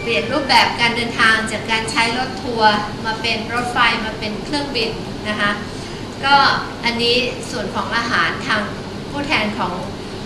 [0.00, 2.72] เปลี่ยนรูปแบบการเดินทางจากการใช้รถทัวร์
[3.06, 4.90] มาเป็นรถไฟมาเป็นเครื่องบิน
[5.28, 5.50] นะคะ
[6.24, 6.36] ก็
[6.84, 7.16] อันนี้
[7.50, 8.62] ส่วนของอาหารทาง
[9.10, 9.72] ผู้แทนของ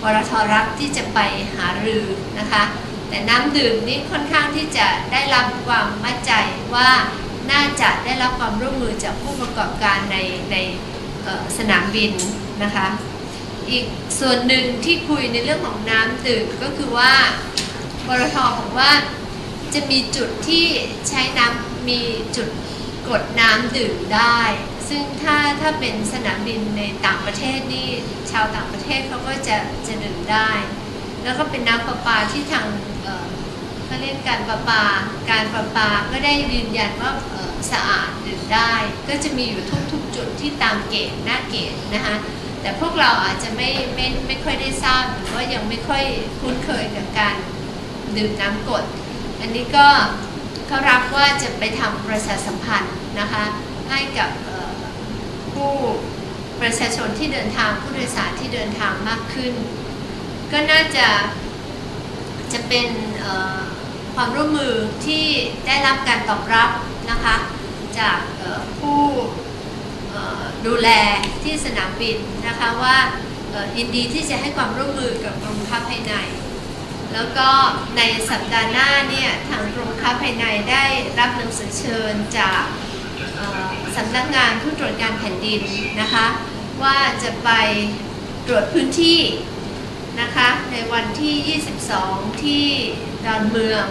[0.03, 1.19] วรทรัฐที่จะไป
[1.57, 2.05] หารือ
[2.39, 2.62] นะคะ
[3.09, 6.33] แต่น้ำดื่มนี่ค่อนข้างที่จะได้รับความมั่นใจ
[6.75, 6.91] ว่า
[7.51, 10.17] น่าจะได้รับความร่วมมือจากผู้ประกอบการใน
[10.53, 10.57] ใน
[11.59, 12.12] สนามบิน
[12.62, 12.87] นะคะ
[13.70, 13.85] อีก
[14.20, 17.14] ส่วนหนึ่งที่คุยในเรื่องของน้ำดื่มก็คือว่า
[18.07, 18.93] บรทบอกว่า
[19.75, 20.66] จะมีจุดที่
[21.09, 22.01] ใช้น้ำมี
[22.37, 22.49] จุด
[23.09, 24.39] กดน้ำดื่มได้
[24.89, 27.89] ซึ่งถ้าถ้าเป็นสนามบินในต่างประเทศนี่
[28.31, 29.57] ชาวต่างประเทศเขาก็จะ
[29.87, 30.51] จะดื่มได้
[31.22, 32.66] แล้วก็เป็นน้ำประปาที่ทาง
[33.85, 34.85] เขาเรียกการประปา
[35.31, 37.12] การประปาก็ได้ยืนยันว่า
[37.72, 38.72] สะอาดดื่มได้
[39.09, 39.62] ก็จะมีอยู่
[39.93, 42.17] ทุกๆ จุดที่ตามเกณฑ์หน้าเกณฑ์นะคะ
[42.61, 46.05] แต่พวกเราอาจจะไม่ไม่ไม่ค่อยได้ทราบหรือว่ายังไม่ค่อย
[46.41, 47.35] คุ้นเคยกับการ
[48.17, 48.85] ดื่มน้ำกด
[49.41, 49.87] อันนี้ก็
[50.67, 53.45] เขารับว่าจะไปทำประชาสัมพันธ์นะคะ
[53.91, 54.31] ให้กับ
[55.53, 55.73] ผู้
[56.61, 59.53] ประชาชนที่เดินทางผู้โดยสารที่เดินทางมากขึ้น
[60.53, 61.09] ก็น่าจะ
[62.53, 62.89] จะเป็น
[64.15, 64.75] ความร่วมมือ
[65.07, 65.25] ที่
[65.67, 66.71] ได้รับการตอบรับ
[67.11, 67.37] นะคะ
[67.99, 68.19] จาก
[68.81, 69.01] ผู้
[70.67, 70.89] ดูแล
[71.43, 72.97] ที่สนามบินนะคะว่า
[73.77, 76.15] ยินดีที่จะให้ความร่วมมือกับกรมค้าภายใน
[77.15, 77.49] แล้วก็
[77.97, 80.85] ในสัปดาห์หน้าเนี่ยทางกรมค้าภายในได้
[81.19, 82.62] รับหนังสือเชิญจาก
[83.97, 85.62] สำนักงานผู้ตรวจการแผ่นดิน
[86.01, 86.27] นะคะ
[86.83, 87.51] ว่าจะไป
[88.47, 89.21] ตรวจพื้นที่
[90.21, 91.61] นะคะในวันที่
[92.01, 92.67] 22 ที่
[93.25, 93.85] ดอนเมือง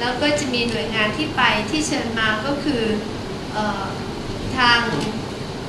[0.00, 2.82] แล้วก็จะมีหน่วยงานที่ไปที่เชิญมาก็คือ
[3.56, 3.58] อ
[4.56, 4.80] ทาง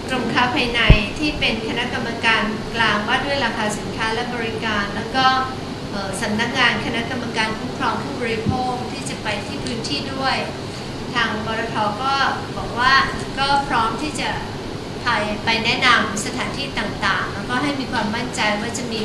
[0.10, 0.82] กรมค้าภายใน
[1.20, 2.44] ที่เป็นคณะกรรมการ
[2.76, 5.26] กลางว่าด้วยราคาสินค้าและบริการ แล้วก็
[6.22, 10.36] สำนักงานคณะกรรมการคุ้มครองผู้บริโภคที่จะไปที่พื้นที่ด้วย
[11.16, 12.16] ทางบรทก็
[12.58, 12.94] บอกว่า
[13.40, 14.30] ก็พร้อมที่จะ
[15.04, 15.10] ไป
[15.46, 19.02] ไปแนะนำสถานที่ต่างๆ แล้วก็ให้มีความมั่นใจว่าจะมี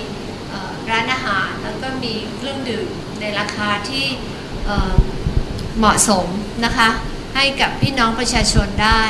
[0.91, 2.89] ร้านอาหาร แล้วก็มีเครื่องดื่ม
[3.21, 4.07] ในราคาที่
[5.79, 6.27] เหมาะสม
[6.65, 6.89] นะคะ
[7.35, 9.03] ให้กับพี่น้องประชาชนได้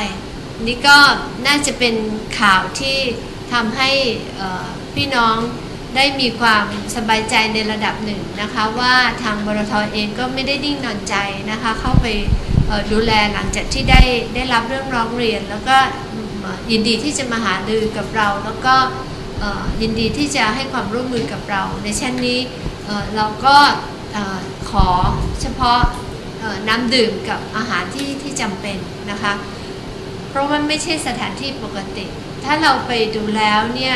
[0.67, 0.97] นี่ก็
[1.47, 1.95] น่าจะเป็น
[2.39, 2.97] ข่าวที่
[3.53, 3.89] ทำให้
[4.95, 5.35] พี่น้อง
[5.95, 11.15] ได้มีความสบายใจในระดับหนึ่งนะคะว่าทางบรทเองก็ไม่ได้นิ่งนอนใจ
[11.51, 12.07] นะคะเข้าไป
[12.91, 14.01] ดูแลหลังจากที่ได้
[14.35, 15.77] ได้รับเรื่องร้องเรียน แล้วก็
[16.71, 18.75] ยินดีที่จะมาหาดือกับเรา แล้วก็
[19.81, 22.39] ยินดีที่จะให้ความร่วมมือกับเรา ในเช่นนี้
[23.15, 23.57] เราก็
[24.71, 24.87] ขอ
[25.41, 25.79] เฉพาะ
[26.67, 28.77] น้ำดื่มกับอาหารที่ที่จำเป็น
[29.11, 29.33] นะคะ
[30.31, 32.05] เพราะมันไม่ใช่สถานที่ปกติ
[32.43, 33.95] ถ้าเราไปดูแล้วเนี่ย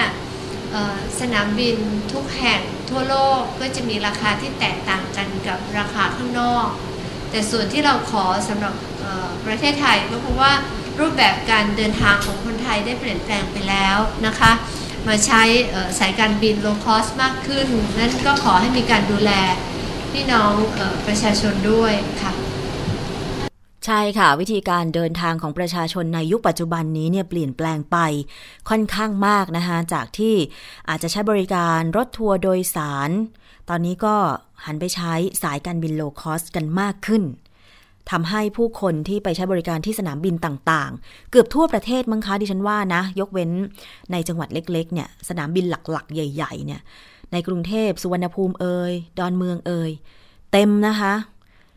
[1.20, 1.78] สนามบิน
[2.14, 6.68] ทุกแห่งทั่วโลกก็จะมีราคาที่แตกต่างกันกับราคาข้างนอก
[7.32, 8.74] แต่ส่วนที่เราขอสำหรับ
[9.46, 10.54] ประเทศไทยก็เพราะว่า
[11.00, 14.52] รูปแบบการเดินทางของคนไทยได้เปลี่ยนแปลงไปแล้วนะคะ
[15.08, 15.42] มาใช้
[16.00, 17.68] สายการบิน low cost มากขึ้น
[18.00, 19.32] นั้นก็ขอให้มีการดูแล
[20.14, 20.54] พี่น้อง
[21.08, 22.32] ประชาชนด้วยค่ะ
[23.86, 27.98] ใช่ค่ะ วิธีการเดินทางของประชาชนในยุคปัจจุบันนี้เนี่ยเปลี่ยนแปลงไป
[28.70, 30.36] ค่อนข้างมากนะคะจากที่
[30.90, 33.10] อาจจะใช้บริการรถทัวร์โดยสาร
[33.70, 34.16] ตอนนี้ก็
[34.66, 35.14] หันไปใช้
[35.44, 37.24] สายการบิน low cost กันมากขึ้น
[38.12, 43.52] ทำให้ผู้คนที่ไปใช้บริการที่สนามบินต่างๆ เกือบทั่วประเทศมั้งคะดิฉันว่านะ ยกเว้น
[44.12, 46.82] ในจังหวัดเล็กๆเนี่ยสนามบินหลักๆ ใหญ่ ๆ เนี่ย
[47.32, 49.92] ในกรุงเทพสุวรรณภูมิเอ่ยดอนเมืองเอ่ย
[50.52, 51.14] เต็มนะคะ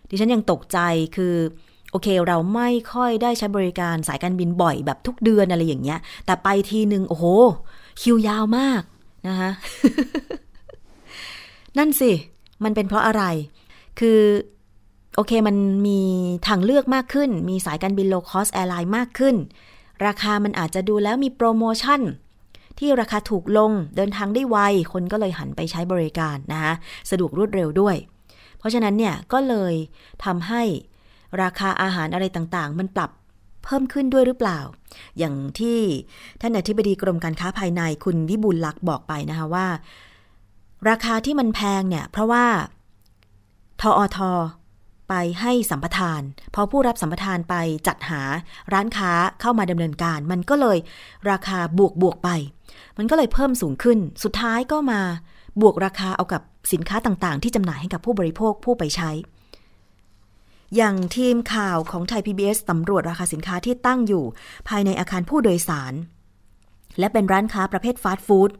[0.09, 0.79] ดิฉันยังตกใจ
[1.17, 1.35] คือ
[1.91, 7.25] โอเค เราไม่ค่อยได้ใช้บริการสายการบินบ่อยแบบทุกเดือนอะไรอย่างเงี้ย แต่ไปทีหนึ่งโอ้โห
[8.01, 8.83] คิวยาวมาก
[9.29, 9.51] นะคะ
[11.79, 12.13] นั่นสิ
[12.65, 13.23] มันเป็นเพราะอะไร
[14.01, 14.21] คือ
[15.17, 16.01] โอเคมันมี
[16.47, 19.37] ทางเลือกมากขึ้น มีสายการบิน low cost airline มากขึ้น
[20.07, 22.01] ราคามันอาจจะดูแล้วมีโปรโมชั่น
[22.79, 24.59] ที่ราคาถูกลงเดินทางได้ไว
[24.93, 26.75] คนก็เลยหันไปใช้บริการนะคะ
[27.11, 27.97] สะดวกรวดเร็วด้วย
[28.59, 29.75] เพราะฉะนั้นเนี่ยก็เลย
[30.25, 30.63] ทำให้
[31.43, 33.11] ราคาอาหารอะไรต่างๆ มันปรับ
[33.65, 34.61] เพิ่มขึ้นด้วยหรือเปล่า
[35.19, 35.79] อย่างที่
[36.41, 39.67] ท่านอธิบดีกรมการค้าภายในคุณวิบุลลักษ์บอกไปนะคะว่า
[40.89, 42.45] ราคาที่มันแพงเนี่ย เพราะว่า
[43.81, 44.19] ทออท
[45.09, 46.23] ไปให้สัมปทาน
[46.55, 47.55] พอผู้รับสัมปทานไป
[47.87, 48.23] จัดหา
[48.73, 50.79] ร้านค้าเข้ามาดำเนินการ มันก็เลย
[51.31, 52.31] ราคาบวกบวกไป
[52.99, 55.01] มันก็เลยเพิ่มสูงขึ้น สุดท้ายก็มา
[55.61, 59.11] บวกราคาเอากับสินค้าต่างๆ ที่จำหน่ายให้กับผู้บริโภคผู้ไปใช้
[60.77, 64.25] อย่างทีมข่าวของไทย PBS สำรวจราคาสินค้าที่ตั้งอยู่
[64.69, 65.95] ภายในอาคารผู้โดยสาร
[66.99, 68.51] และเป็นร้านค้าประเภทฟาสต์ฟู้ด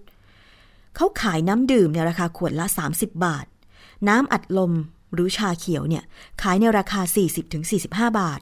[0.97, 3.47] เขาขายน้ำดื่มในราคาขวดละ 30 บาท
[4.09, 4.73] น้ำอัดลม
[5.15, 6.05] หรือชาเขียวเนี่ย
[6.43, 7.01] ขายในราคา
[7.61, 8.41] 40-45 บาท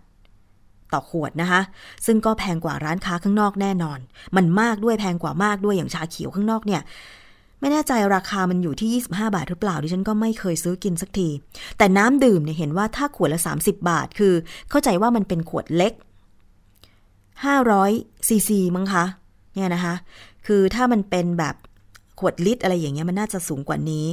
[0.93, 1.61] ต่อขวดนะคะ
[2.07, 3.99] ซึ่งก็แพงกว่าร้านค้าข้างนอกแน่นอน
[4.37, 6.83] มันมากด้วยแพงกว่ามากด้วยอย่างชาเขียวข้างนอกเนี่ย
[7.61, 11.29] ไม่แน่ใจราคามันอยู่ที่ 25 บาทหรือเปล่าดิฉันก็ไม่เคยซื้อกินสักที
[11.79, 14.35] แต่น้ำดื่มเนี่ยเห็นว่าถ้าขวดละ 30 บาท คือ
[14.71, 15.93] เข้าใจว่ามันเป็นขวดเล็ก
[17.51, 19.05] 500ซีซีมั้งคะ
[19.55, 19.95] เนี่ยนะคะ
[20.47, 21.55] คือถ้ามันเป็นแบบ
[22.19, 24.07] ขวดลิตรอะไรอย่างเงี้ยมันน่าจะสูงกว่านี้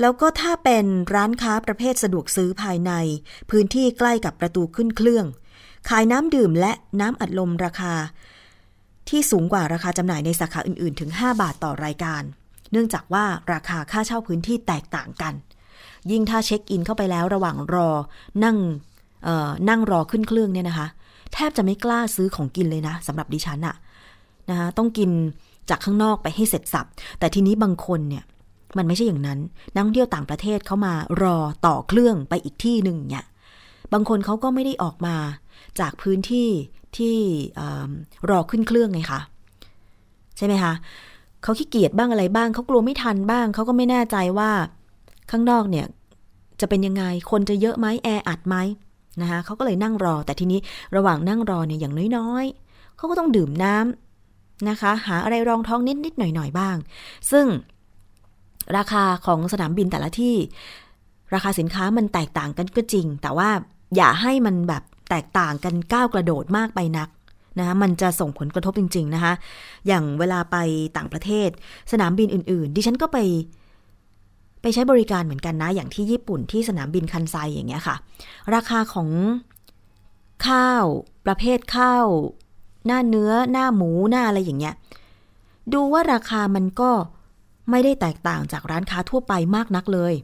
[0.00, 0.84] แล้วก็ถ้าเป็น
[1.14, 2.92] ร้านค้าประเภทสะดวกซื้อภายใน
[3.50, 5.26] พื้นที่ใกล้กับประตูขึ้นเครื่อง
[5.88, 7.94] ขายน้ำดื่มและน้ำอัดลมราคา
[9.08, 12.22] ที่สูงกว่าราคาจำหน่ายในสาขาอื่นๆ ถึง 5 บาทต่อรายการ
[12.72, 15.34] เนื่องจากว่าราคาค่าเช่าพื้นที่แตกต่างกัน
[16.10, 17.90] ยิ่งถ้าเช็คอินเข้าไปแล้วระหว่างรอ
[18.44, 18.56] นั่ง
[19.68, 20.86] นั่งรอขึ้นเครื่องเนี่ยนะคะ
[21.32, 23.76] แทบจะไม่กล้าซื้อของกินเลยนะสำหรับดิฉันอะ
[24.50, 25.10] นะคะต้องกิน
[25.70, 26.86] จากข้างนอกไปให้เสร็จสับ
[27.18, 28.24] แต่ทีนี้บางคนเนี่ย
[28.76, 29.38] มันไม่ใช่อย่างนั้น
[29.72, 31.36] นักท่องเที่ยวต่างประเทศเขามารอ
[31.66, 33.24] ต่อเครื่องไปอีกที่หนึ่งเนี่ย
[33.92, 35.16] บางคนเขาก็ไม่ได้ออกมา
[35.80, 36.48] จากพื้นที่
[36.96, 37.16] ที่
[38.30, 39.20] รอขึ้นเครื่องไงคะ
[40.36, 40.74] ใช่ไหมคะ
[41.42, 44.50] เขาขี้เกียจบ้างอะไรบ้างเขากลัวไม่ทันบ้างเขาก็ไม่แน่ใจว่า
[45.30, 45.86] ข้างนอกเนี่ย
[46.60, 48.56] จะเป็นยังไงคนจะเยอะไหมแออัดไหม
[49.20, 50.60] นะคะเขาก็เลยนั่งรอ แต่ทีนี้
[50.96, 56.76] ระหว่างนั่งรอเนี่ยอย่างน้อยๆเขาก็ต้องดื่มน้ำนะคะ หาอะไรรองท้องนิดๆหน่อยๆบ้าง
[57.30, 57.46] ซึ่ง
[58.76, 60.36] ราคาของสนามบินแต่ละที่
[61.34, 63.50] ราคาสินค้ามันแตกต่างกันก็จริง แต่ว่า
[63.96, 67.08] อย่าให้มันแบบ แตกต่างกันก้าวกระโดดมากไปนัก
[67.58, 69.32] นะคะมันจะส่งผลกระทบจริง ๆนะคะ
[69.86, 70.56] อย่างเวลาไป
[70.96, 71.48] ต่างประเทศ
[71.92, 73.18] สนามบินอื่น ๆ ดิฉันก็ไป
[74.62, 77.96] ไปใช้บริการเหมือนกันนะ อย่างที่ญี่ปุ่นที่สนามบินคันไซอย่างเงี้ยค่ะ
[78.54, 79.08] ราคาของ
[80.46, 80.84] ข้าว
[81.26, 82.06] ประเภทข้าว
[82.86, 84.74] หน้าเนื้อหน้าหมูหน้าอะไรอย่างเงี้ย
[85.72, 86.90] ดูว่าราคามันก็
[87.70, 90.14] ไม่ได้แตกต่างจากร้านค้าทั่วไปมากนักเลย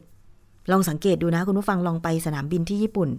[0.71, 3.09] ลองสังเกตดูนะคุณผู้ฟังลองไปสนามบินที่ญี่ปุ่น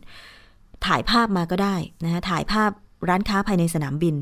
[0.87, 2.71] ถ่ายภาพมาก็ได้นะคะถ่ายภาพ
[3.09, 4.15] ร้านค้าภายในสนามบิน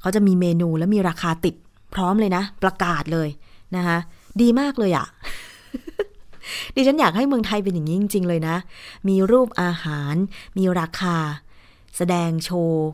[0.00, 1.54] เขาจะมีเมนูและมีราคาติด
[1.94, 3.28] พร้อมเลยนะ ประกาศเลย
[3.76, 3.98] นะคะ
[4.40, 5.06] ดีมากเลยอะ่ะ
[6.74, 8.56] ดิฉันอยากให้เมืองไทยเป็นอย่างนี้จริง ๆ เลยนะ
[9.08, 10.14] มีรูปอาหาร
[10.58, 11.16] มีราคา
[11.96, 12.86] แสดงโชว์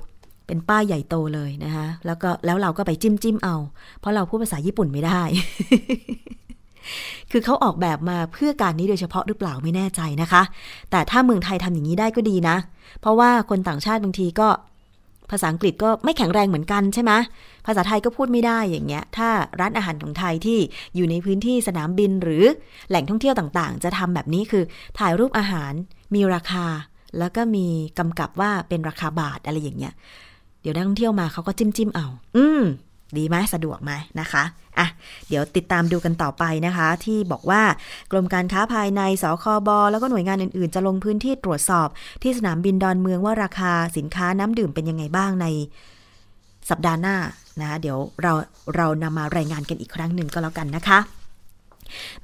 [0.47, 3.57] เป็นป้ายใหญ่โตเลยนะคะแล้วก็แล้วเราก็ไปจิ้มจิ้มเอา
[4.01, 5.23] เพราะเราพูดภาษาญี่ปุ่นไม่ได้
[7.31, 10.43] คือเขาออกแบบมาเพื่อการนี้โดยเฉพาะหรือเปล่าไม่แน่ใจนะคะ
[10.91, 12.57] แต่ถ้าเมืองไทยทำอย่างนี้ได้ก็ดีนะ
[13.01, 14.49] เพราะว่าคนต่างชาติบางทีก็
[15.31, 17.13] ภาษาอังกฤษก็ไม่แข็งแรงเหมือนกันใช่ไหม
[17.67, 19.29] ภาษาไทยก็พูดไม่ได้อย่างเงี้ย ถ้า
[19.61, 20.59] ร้านอาหารของไทยที่
[20.97, 22.45] อยู่ในพื้นที่สนามบินหรือ
[22.89, 24.65] แหล่งท่องเที่ยวต่างๆ จะทำแบบนี้คือ
[24.99, 25.73] ถ่ายรูปอาหาร
[26.15, 26.67] มีราคา
[27.19, 27.67] แล้วก็มี
[27.99, 29.93] กำกับว่าเป็นราคาบาทอะไรอย่างเงี้ย
[30.61, 32.07] เดี๋ยวนักท่องเที่ยวมาเขาก็จิ้มจิ้มเอา
[32.37, 32.63] อืม
[33.19, 34.45] ดีไหมสะดวกไหมนะคะ
[34.79, 34.87] อะ
[35.29, 37.63] เดี๋ยวติดตามดูกันต่อไปนะคะ ที่บอกว่า
[38.11, 41.89] กรมการค้าภายในสคบแล้วก็หน่วยงานอื่นๆ จะลงพื้นที่ตรวจสอบ
[42.23, 45.47] ที่สนามบินดอนเมืองว่าราคาสินค้าน้ำดื่มเป็นยังไงบ้างใน
[46.71, 47.17] สัปดาห์หน้า
[47.61, 48.33] นะเดี๋ยวเรา
[48.77, 50.99] เรานำมารายงานกันอีกครั้งหนึ่งก็แล้วกันนะคะ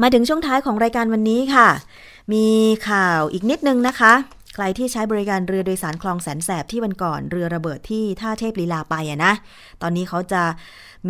[0.02, 1.68] มาถึงช่วงท้ายของรายการวันนี้ค่ะ
[2.32, 2.46] มี
[2.88, 4.12] ข่าวอีกนิดนึงนะคะ
[4.58, 9.32] ใครที่ใช้บริการเรือโดยสารคลองแสนแสบที่วันก่อนเรือระเบิดที่ท่าเทพลีลาไปอะนะ
[9.82, 10.42] ตอนนี้เขาจะ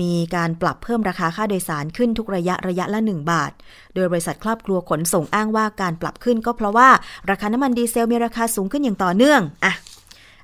[0.01, 3.53] มีการปรับเพิ่มราคาค่าโดยสารขึ้นทุกระยะระยะละ 1 บาท
[3.94, 6.88] โดยบริษัทครอบครัวขนส่งอ้างว่าการปรับขึ้น ก็เพราะว่า
[7.30, 9.74] ราคาน้ำมันดีเซลมีราคาสูงขึ้นอย่างต่อเนื่องอะ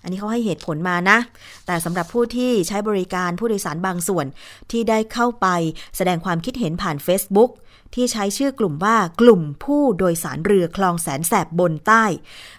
[0.03, 1.19] อันนี้เขาให้เหตุผลมานะ
[1.67, 4.27] แต่สำหรับผู้ที่ใช้บริการผู้โดยสารบางส่วน
[4.71, 5.47] ที่ได้เข้าไป
[5.97, 7.51] แสดงความคิดเห็นผ่าน Facebook
[7.95, 12.05] ที่ใช้ชื่อกลุ่มว่ากลุ่มผู้โดยสารเรือคลองแสนแสบบนใต้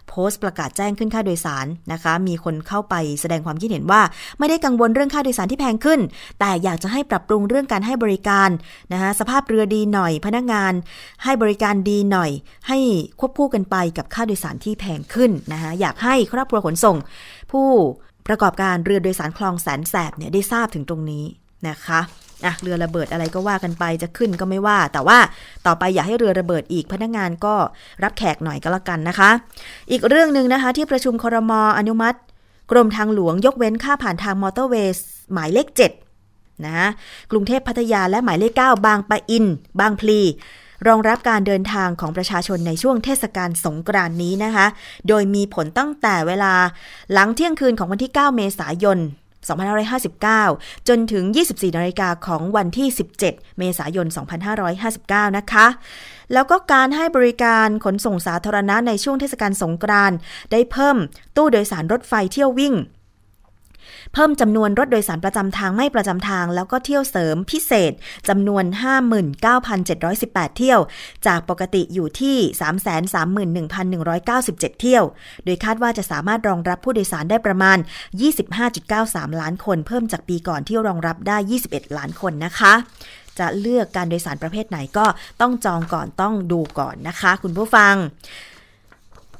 [0.07, 4.01] โพสต์ประกาศแจ้งขึ้นค่าโดยสารนะคะ มีคนเข้าไปแสดงความคิดเห็นว่า
[4.39, 5.99] ไม่ได้กังวลเรื่องค่าโดยสารที่แพงขึ้น
[6.39, 8.49] แต่อยากจะให้ปรับปรุงเรื่องการให้บริการ
[8.93, 10.73] นะคะสภาพเรือดีหน่อยพนักงาน
[11.23, 12.31] ให้บริการดีหน่อย
[12.67, 12.77] ให้
[13.19, 16.97] ควบคู่กันไปกับค่าโดยสารที่แพงขึ้นนะคะอยากให้ครอบครัวขนส่ง
[17.51, 17.67] ผู้
[18.27, 21.25] ประกอบการเรือโดยสารคลองแสนแสบเนี่ยได้ทราบถึงตรงนี้
[21.69, 22.01] นะคะ
[22.45, 25.17] อะเรือระเบิดอะไรก็ว่ากันไปจะขึ้นก็ไม่ว่า แต่ว่า
[25.65, 27.55] ต่อไปอย่าให้เรือระเบิดอีกพนักงานก็
[28.03, 29.29] รับแขกหน่อยก็แล้วกันนะคะ
[29.91, 32.17] อีกเรื่องหนึ่งนะคะ ที่ประชุมครมอนุมัติ
[32.71, 34.93] กรมทางหลวงยกเว้นค่าผ่านทางมอเตอร์เวย์
[35.33, 35.67] หมายเลข
[36.15, 36.87] 7 นะ
[37.31, 39.45] กรุงเทพพัทยาและหมายเลข 9 บางปะอิน
[39.79, 40.21] บางพลี
[40.87, 44.65] รองรับการเดินทางของประชาชนในช่วงเทศกาลสงกรานต์นี้นะคะ
[45.07, 46.53] โดยมีผลตั้งแต่เวลา
[47.13, 48.97] หลังเที่ยงคืนของวันที่ 9 เมษายน
[49.43, 52.87] 2559 จนถึง 24นาฬิกาของวันที่
[53.19, 54.07] 17 เมษายน
[54.71, 55.67] 2559 นะคะ
[56.33, 60.17] แล้วก็การให้บริการขนส่งสาธารณะในช่วงเทศกาลสงกรานต์
[60.51, 60.97] ได้เพิ่ม
[61.35, 62.73] ตู้โดยสารรถไฟเที่ยววิ่ง
[64.13, 67.91] เพิ่มจำนวนรถโดยสารประจำทางไม่ประจำทาง แล้วก็เที่ยวเสริมพิเศษ
[68.29, 68.63] จำนวน
[69.81, 70.79] 59,718 เที่ยว
[71.27, 72.37] จากปกติอยู่ที่
[74.07, 75.03] 331,197 เที่ยว
[75.45, 77.77] โดยคาดว่าจะสามารถรองรับผู้โดยสารได้ประมาณ
[78.59, 81.37] 25.93 ล้านคน เพิ่มจากปีก่อนที่รองรับได้
[81.67, 82.73] 21 ล้านคนนะคะ
[83.39, 85.05] จะเลือกการโดยสารประเภทไหนก็
[85.41, 87.95] ต้องจองก่อนต้องดูก่อนนะคะ คุณผู้ฟัง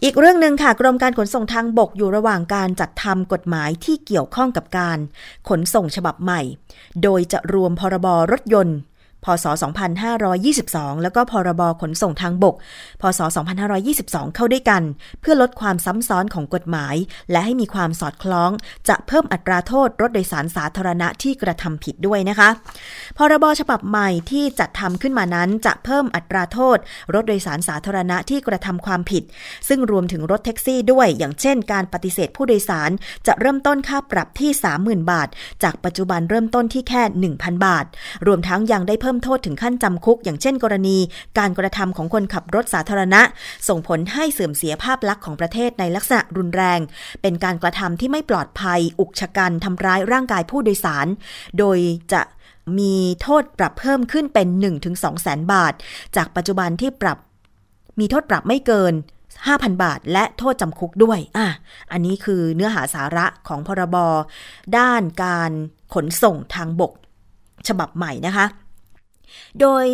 [0.06, 4.98] อีกเรื่องหนึ่งค่ะ กรมการขนส่งทางบกอยู่ระหว่างการจัดทำกฎหมายที่เกี่ยวข้องกับการ
[5.50, 6.42] ขนส่งฉบับใหม่
[7.04, 8.78] โดยจะรวมพรบรถยนต์
[9.26, 9.46] พศ
[10.24, 12.56] 2522 แล้วก็พรบขนส่งทางบก
[13.02, 13.20] พศ
[13.78, 14.84] 2522 เข้าด้วยกัน
[15.22, 16.96] เพื่อลดความซ้ำซ้อนของกฎหมาย
[17.32, 18.52] และให้มีความสอดคล้อง
[18.90, 22.50] จะเพิ่มอัตราโทษรถโดยสารสาธารณะที่กระทำผิดด้วยนะคะ
[23.18, 26.78] พรบฉบับใหม่ที่จัดทำขึ้นมานั้นจะเพิ่มอัตราโทษ
[27.14, 29.24] รถโดยสารสาธารณะที่กระทำความผิด
[29.68, 32.90] ซึ่งรวมถึงรถแท็กซี่ด้วย อย่างเช่น การปฏิเสธผู้โดยสาร
[33.28, 34.52] จะเริ่มต้นค่าปรับที่
[34.82, 35.28] 30,000 บาท
[35.64, 37.86] จากปัจจุบันเริ่มต้นที่แค่ 1,000 บาท
[38.28, 40.98] รวมทั้งยังได้เพิ่มโทษถึงขั้นจำคุก อย่างเช่นกรณี
[41.38, 43.22] การกระทำของคนขับรถสาธารณะ
[43.68, 46.80] ส่งผลให้เสื่อมเสียภาพลักษณ์ของประเทศในลักษณะรุนแรง
[47.22, 51.08] เป็นการกระทำที่ไม่ปลอดภัย อุกชะกันทำร้ายร่างกายผู้โดยสาร
[51.60, 51.80] โดย
[52.14, 52.22] จะ
[52.80, 54.48] มีโทษปรับเพิ่มขึ้นเป็น
[54.86, 55.74] 1-2แสนบาท
[56.16, 57.18] จากปัจจุบันที่ปรับ
[58.00, 58.94] มีโทษปรับไม่เกิน
[59.38, 61.48] 5,000 บาท และโทษจำคุกด้วย อะ
[61.92, 63.98] อันนี้คือเนื้อหาสาระของพรบ
[64.78, 65.52] ด้านการ
[65.94, 66.94] ขนส่งทางบก
[67.68, 68.46] ฉบับใหม่นะคะ
[69.62, 69.86] โดย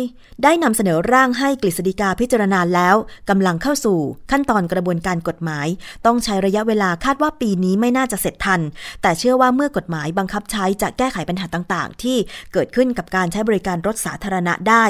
[0.42, 2.96] ได้นำเสนอร่างให้กฤษฎีกาพิจารณาแล้ว
[3.30, 3.98] กำลังเข้าสู่
[4.30, 5.66] ขั้นตอนกระบวนการกฎหมาย
[6.06, 8.60] ต้องใช้ระยะเวลาคาดว่าปีนี้ไม่น่าจะเสร็จทัน
[9.02, 12.16] แต่เชื่อว่าเมื่อกฎหมายบังคับใช้จะแก้ไขปัญหาต่างๆ ที่
[12.52, 14.84] เกิดขึ้นกับการใช้บริการรถสาธารณะได้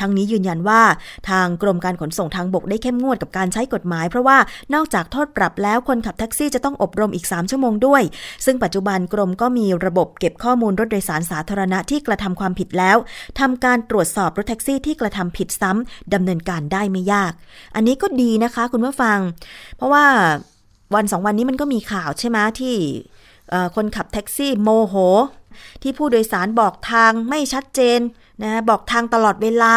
[0.00, 0.82] ทั้งนี้ยืนยันว่า
[1.30, 4.38] ทางกรมการขนส่งทางบกได้เข้มงวดกับการใช้กฎหมาย เพราะว่า
[4.74, 8.02] นอกจากโทษปรับแล้วคนขับแท็กซี่จะต้องอบรมอีก 3 ชั่วโมงด้วย
[8.44, 12.96] ซึ่งปัจจุบันกรมก็มีระบบเก็บข้อมูลรถโดยสารสาธารณะที่กระทำความผิดแล้ว
[13.40, 17.32] ทำการตรวจสอบรถแท็กซี่ที่กระทำผิดซ้ำดำเนินการได้ไม่ยาก
[17.74, 19.18] อันนี้ก็ดีนะคะคุณผู้ฟัง
[19.76, 20.04] เพราะว่า
[20.94, 22.74] วันสองวันนี้มันก็มีข่าวใช่ไหมที่
[23.76, 24.94] คนขับแท็กซี่โมโห
[25.82, 28.00] ที่ผู้โดยสารบอกทางไม่ชัดเจน
[28.42, 29.74] นะบอกทางตลอดเวลา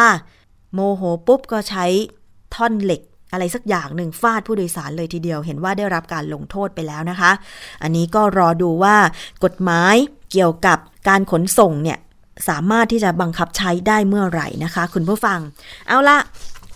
[0.74, 1.84] โมโหปุ๊บก็ใช้
[2.54, 3.02] ท่อนเหล็ก
[3.32, 7.30] อะไรสักอย่างหนึ่งฟาดผู้โดยสารเลยทีเดียว เห็นว่าได้รับการลงโทษไปแล้วนะคะ
[7.82, 8.96] อันนี้ก็รอดูว่า
[9.44, 9.94] กฎหมาย
[10.32, 10.78] เกี่ยวกับ
[11.08, 11.98] การขนส่งเนี่ย
[12.48, 15.38] สามารถที่จะบังคับใช้ได้เมื่อไหร่นะคะ คุณผู้ฟัง
[15.88, 16.18] เอาละ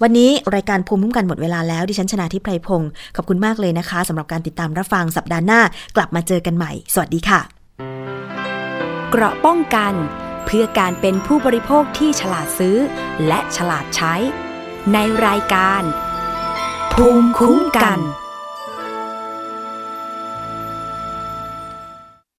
[0.02, 5.61] วันนี้รายการภูมิคุ้มกันหมดเวลาแล้วดิฉันชนะทิพไพรพงศ์ขอบคุณมากเลยนะคะสำหรับการติดตามรับฟังสัปดาห์หน้า
[5.96, 7.40] กลับมาเจอกันใหม่ สวัสดีค่ะ
[9.11, 9.92] เกราะป้องกัน
[10.46, 12.76] เพื่อการเป็นผู้บริโภคที่ฉลาดซื้อ
[13.26, 14.14] และฉลาดใช้
[14.92, 15.82] ในรายการ
[16.92, 18.00] ภูมิคุ้มกัน